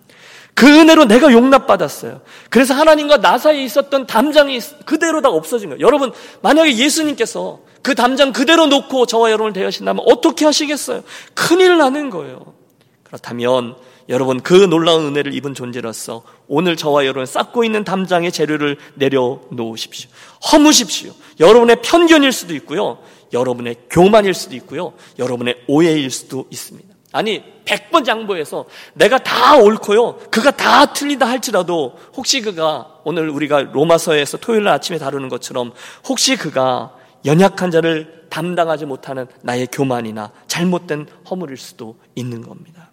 [0.53, 2.21] 그 은혜로 내가 용납받았어요.
[2.49, 5.85] 그래서 하나님과 나 사이에 있었던 담장이 그대로 다 없어진 거예요.
[5.85, 6.11] 여러분,
[6.41, 11.03] 만약에 예수님께서 그 담장 그대로 놓고 저와 여러분을 대하신다면 어떻게 하시겠어요?
[11.33, 12.53] 큰일 나는 거예요.
[13.03, 13.75] 그렇다면
[14.09, 20.09] 여러분 그 놀라운 은혜를 입은 존재로서 오늘 저와 여러분 쌓고 있는 담장의 재료를 내려놓으십시오.
[20.51, 21.13] 허무십시오.
[21.39, 22.99] 여러분의 편견일 수도 있고요.
[23.33, 24.93] 여러분의 교만일 수도 있고요.
[25.17, 26.90] 여러분의 오해일 수도 있습니다.
[27.11, 30.17] 아니, 100번 양보해서 내가 다 옳고요.
[30.31, 35.73] 그가 다 틀리다 할지라도 혹시 그가 오늘 우리가 로마서에서 토요일 날 아침에 다루는 것처럼
[36.07, 36.95] 혹시 그가
[37.25, 42.91] 연약한 자를 담당하지 못하는 나의 교만이나 잘못된 허물일 수도 있는 겁니다.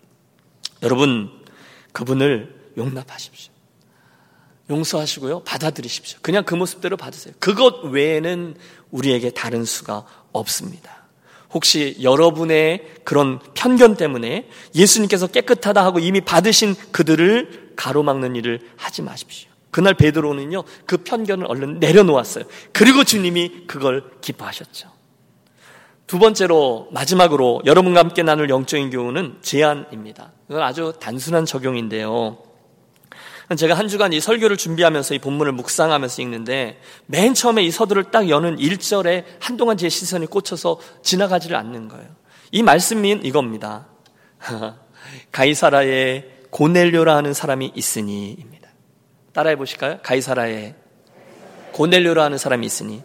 [0.82, 1.30] 여러분,
[1.92, 3.52] 그분을 용납하십시오.
[4.70, 5.40] 용서하시고요.
[5.44, 6.18] 받아들이십시오.
[6.22, 7.34] 그냥 그 모습대로 받으세요.
[7.38, 8.56] 그것 외에는
[8.90, 10.97] 우리에게 다른 수가 없습니다.
[11.52, 19.48] 혹시 여러분의 그런 편견 때문에 예수님께서 깨끗하다 하고 이미 받으신 그들을 가로막는 일을 하지 마십시오.
[19.70, 22.44] 그날 베드로는요, 그 편견을 얼른 내려놓았어요.
[22.72, 24.90] 그리고 주님이 그걸 기뻐하셨죠.
[26.06, 30.32] 두 번째로, 마지막으로 여러분과 함께 나눌 영적인 교훈은 제안입니다.
[30.48, 32.38] 이건 아주 단순한 적용인데요.
[33.56, 38.28] 제가 한 주간 이 설교를 준비하면서 이 본문을 묵상하면서 읽는데 맨 처음에 이 서두를 딱
[38.28, 42.06] 여는 1절에 한동안 제 시선이 꽂혀서 지나가지를 않는 거예요.
[42.52, 43.86] 이 말씀인 이겁니다.
[45.32, 48.68] 가이사라에 고넬료라 하는 사람이 있으니입니다.
[49.32, 49.98] 따라해 보실까요?
[50.02, 50.74] 가이사라에
[51.72, 53.02] 고넬료라는 사람이 있으니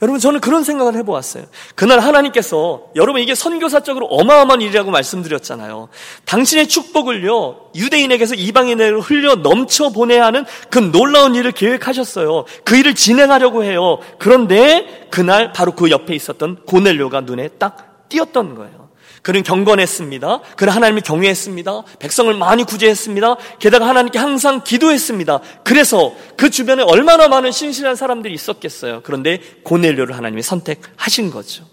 [0.00, 1.44] 여러분 저는 그런 생각을 해보았어요.
[1.74, 5.88] 그날 하나님께서 여러분 이게 선교사적으로 어마어마한 일이라고 말씀드렸잖아요.
[6.24, 12.44] 당신의 축복을요 유대인에게서 이방인에게 흘려 넘쳐 보내야 하는 그 놀라운 일을 계획하셨어요.
[12.64, 13.98] 그 일을 진행하려고 해요.
[14.18, 18.87] 그런데 그날 바로 그 옆에 있었던 고넬료가 눈에 딱 띄었던 거예요.
[19.22, 20.40] 그는 경건했습니다.
[20.56, 21.82] 그는 하나님을 경외했습니다.
[21.98, 23.36] 백성을 많이 구제했습니다.
[23.58, 25.40] 게다가 하나님께 항상 기도했습니다.
[25.64, 29.00] 그래서 그 주변에 얼마나 많은 신실한 사람들이 있었겠어요.
[29.02, 31.64] 그런데 고넬료를 하나님이 선택하신 거죠.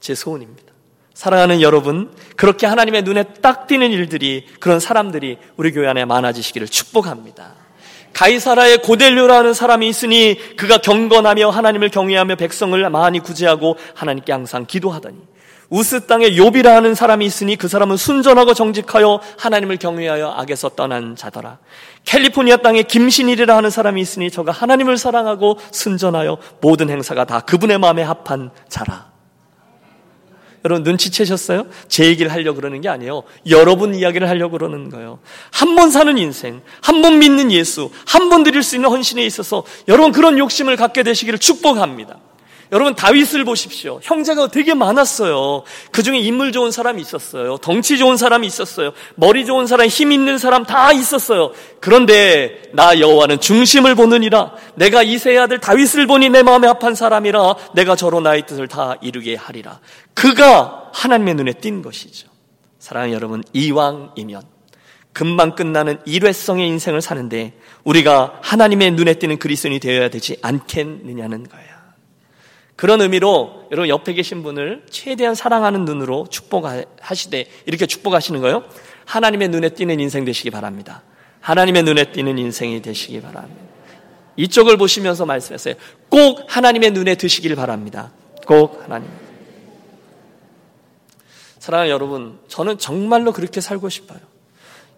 [0.00, 0.72] 제 소원입니다.
[1.14, 7.54] 사랑하는 여러분, 그렇게 하나님의 눈에 딱 띄는 일들이 그런 사람들이 우리 교회 안에 많아지시기를 축복합니다.
[8.12, 15.16] 가이사라의 고델료라는 사람이 있으니 그가 경건하며 하나님을 경외하며 백성을 많이 구제하고 하나님께 항상 기도하더니
[15.72, 21.60] 우스 땅에 욥이라 하는 사람이 있으니 그 사람은 순전하고 정직하여 하나님을 경외하여 악에서 떠난 자더라.
[22.04, 28.02] 캘리포니아 땅에 김신일이라 하는 사람이 있으니 저가 하나님을 사랑하고 순전하여 모든 행사가 다 그분의 마음에
[28.02, 29.10] 합한 자라.
[30.66, 31.64] 여러분 눈치채셨어요?
[31.88, 33.22] 제 얘기를 하려고 그러는 게 아니에요.
[33.48, 35.20] 여러분 이야기를 하려고 그러는 거예요.
[35.52, 39.64] 한 번 사는 인생, 한 번 믿는 예수, 한 번 드릴 수 있는 헌신에 있어서
[39.88, 42.18] 여러분 그런 욕심을 갖게 되시기를 축복합니다.
[42.72, 44.00] 여러분 다윗을 보십시오.
[44.02, 45.62] 형제가 되게 많았어요.
[45.90, 47.58] 그 중에 인물 좋은 사람이 있었어요.
[47.58, 48.92] 덩치 좋은 사람이 있었어요.
[49.14, 51.52] 머리 좋은 사람, 힘 있는 사람 다 있었어요.
[51.80, 54.54] 그런데 나 여호와는 중심을 보느니라.
[54.76, 57.56] 내가 이세의 아들 다윗을 보니 내 마음에 합한 사람이라.
[57.74, 59.80] 내가 저로 나의 뜻을 다 이루게 하리라.
[60.14, 62.28] 그가 하나님의 눈에 띈 것이죠.
[62.78, 64.42] 사랑하는 여러분, 이왕이면
[65.12, 67.52] 금방 끝나는 일회성의 인생을 사는데
[67.84, 71.81] 우리가 하나님의 눈에 띄는 그리스도인이 되어야 되지 않겠느냐는 거예요.
[72.82, 78.64] 그런 의미로 여러분 옆에 계신 분을 최대한 사랑하는 눈으로 축복하시되 이렇게 축복하시는 거요.
[79.04, 81.04] 하나님의 눈에 띄는 인생 되시기 바랍니다.
[81.38, 83.62] 하나님의 눈에 띄는 인생이 되시기 바랍니다.
[84.34, 85.76] 이쪽을 보시면서 말씀하세요.
[86.08, 88.10] 꼭 하나님의 눈에 드시길 바랍니다.
[88.48, 89.08] 꼭 하나님.
[91.60, 94.18] 사랑하는 여러분, 저는 정말로 그렇게 살고 싶어요.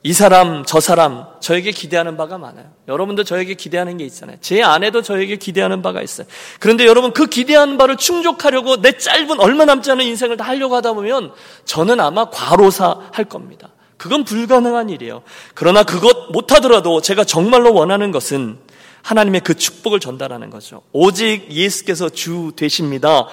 [0.06, 2.66] 이 사람, 저 사람, 저에게 기대하는 바가 많아요.
[2.88, 4.36] 여러분도 저에게 기대하는 게 있잖아요.
[4.42, 6.26] 제 아내도 저에게 기대하는 바가 있어요.
[6.60, 10.92] 그런데 여러분 그 기대하는 바를 충족하려고 내 짧은 얼마 남지 않은 인생을 다 하려고 하다
[10.92, 11.32] 보면
[11.64, 13.70] 저는 아마 과로사 할 겁니다.
[13.96, 15.22] 그건 불가능한 일이에요.
[15.54, 18.58] 그러나 그것 못하더라도 제가 정말로 원하는 것은
[19.04, 20.82] 하나님의 그 축복을 전달하는 거죠.
[20.92, 23.26] 오직 예수께서 주 되십니다.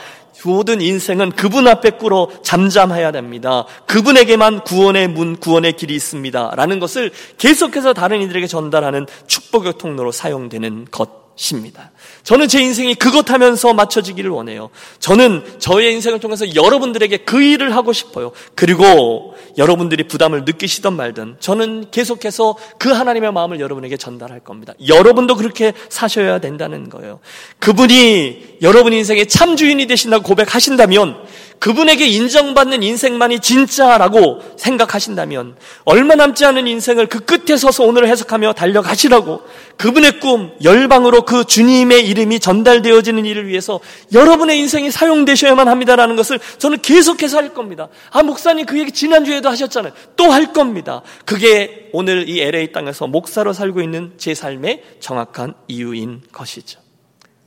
[0.45, 3.65] 모든 인생은 그분 앞에 꿇어 잠잠해야 됩니다.
[3.85, 6.53] 그분에게만 구원의 문, 구원의 길이 있습니다.
[6.55, 11.91] 라는 것을 계속해서 다른 이들에게 전달하는 축복의 통로로 사용되는 것 입니다.
[12.23, 14.69] 저는 제 인생이 그것 하면서 맞춰지기를 원해요.
[14.99, 18.31] 저는 저의 인생을 통해서 여러분들에게 그 일을 하고 싶어요.
[18.53, 24.73] 그리고 여러분들이 부담을 느끼시던 말든 저는 계속해서 그 하나님의 마음을 여러분에게 전달할 겁니다.
[24.87, 27.19] 여러분도 그렇게 사셔야 된다는 거예요.
[27.59, 31.17] 그분이 여러분 인생의 참 주인이 되신다고 고백하신다면
[31.61, 39.41] 그분에게 인정받는 인생만이 진짜라고 생각하신다면 얼마 남지 않은 인생을 그 끝에 서서 오늘 해석하며 달려가시라고
[39.77, 43.79] 그분의 꿈, 열방으로 그 주님의 이름이 전달되어지는 일을 위해서
[44.11, 47.87] 여러분의 인생이 사용되셔야만 합니다라는 것을 저는 계속해서 할 겁니다.
[48.09, 49.93] 아, 목사님 그 얘기 지난주에도 하셨잖아요.
[50.17, 51.03] 또 할 겁니다.
[51.25, 56.81] 그게 오늘 이 LA 땅에서 목사로 살고 있는 제 삶의 정확한 이유인 것이죠.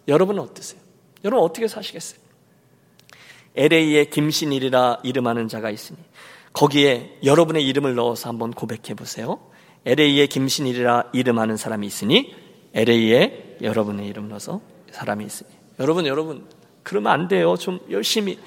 [0.08, 0.80] 여러분은 어떠세요?
[1.22, 2.20] 여러분 어떻게 사시겠어요?
[3.54, 5.98] LA에 김신일이라 이름하는 자가 있으니
[6.54, 9.40] 거기에 여러분의 이름을 넣어서 한번 고백해 보세요.
[9.84, 12.43] LA에 김신일이라 이름하는 사람이 있으니
[12.74, 14.60] LA에 여러분의 이름 넣어서
[14.90, 16.46] 사람이 있으니 여러분 여러분
[16.82, 17.56] 그러면 안 돼요.
[17.56, 18.38] 좀 열심히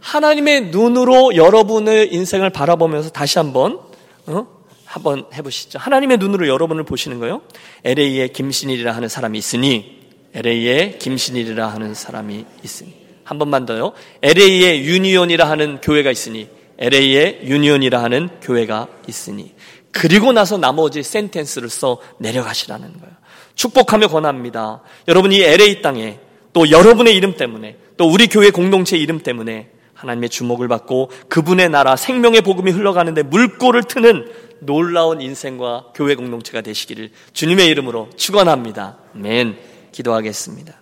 [0.00, 3.80] 하나님의 눈으로 여러분의 인생을 바라보면서 다시 한번
[4.26, 4.46] 어?
[4.84, 5.78] 한번 해보시죠.
[5.78, 7.42] 하나님의 눈으로 여러분을 보시는 거예요.
[7.84, 10.00] LA에 김신일이라 하는 사람이 있으니
[10.34, 12.94] LA에 김신일이라 하는 사람이 있으니
[13.24, 13.92] 한 번만 더요.
[14.22, 19.52] LA에 유니온이라 하는 교회가 있으니 LA에 유니온이라 하는 교회가 있으니
[19.98, 23.14] 그리고 나서 나머지 센텐스를 써 내려가시라는 거예요.
[23.54, 24.82] 축복하며 권합니다.
[25.08, 26.20] 여러분 이 LA 땅에
[26.52, 31.96] 또 여러분의 이름 때문에 또 우리 교회 공동체 이름 때문에 하나님의 주목을 받고 그분의 나라
[31.96, 34.30] 생명의 복음이 흘러가는데 물꼬를 트는
[34.60, 38.98] 놀라운 인생과 교회 공동체가 되시기를 주님의 이름으로 축원합니다.
[39.14, 39.56] 맨
[39.92, 40.74] 기도하겠습니다.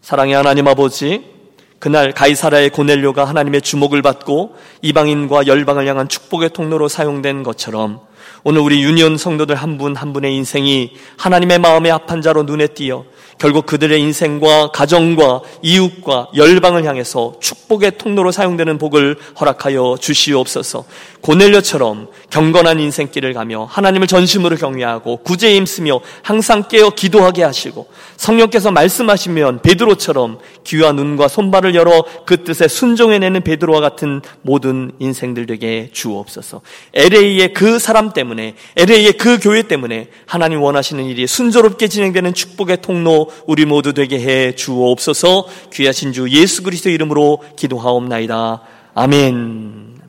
[0.00, 1.30] 사랑의 하나님 아버지
[1.78, 8.00] 그날 가이사라의 고넬료가 하나님의 주목을 받고 이방인과 열방을 향한 축복의 통로로 사용된 것처럼
[8.44, 13.04] 오늘 우리 유니온 성도들 한 분한 한 분의 인생이 하나님의 마음에 합한 자로 눈에 띄어
[13.38, 20.84] 결국 그들의 인생과 가정과 이웃과 열방을 향해서 축복의 통로로 사용되는 복을 허락하여 주시옵소서.
[21.20, 29.62] 고넬료처럼 경건한 인생길을 가며 하나님을 전심으로 경외하고 구제에 힘쓰며 항상 깨어 기도하게 하시고 성령께서 말씀하시면
[29.62, 36.60] 베드로처럼 귀와 눈과 손발을 열어 그 뜻에 순종해내는 베드로와 같은 모든 인생들 되게 주옵소서.
[36.94, 43.30] LA의 그 사람 때문에 LA의 그 교회 때문에 하나님 원하시는 일이 순조롭게 진행되는 축복의 통로
[43.46, 45.46] 우리 모두 되게 해 주옵소서.
[45.72, 48.62] 귀하신 주 예수 그리스도 이름으로 기도하옵나이다.
[48.94, 50.00] 아멘.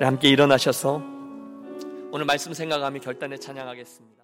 [0.00, 1.02] 함께 일어나셔서
[2.12, 4.10] 오늘 말씀 생각하며 결단에 찬양하겠습니다.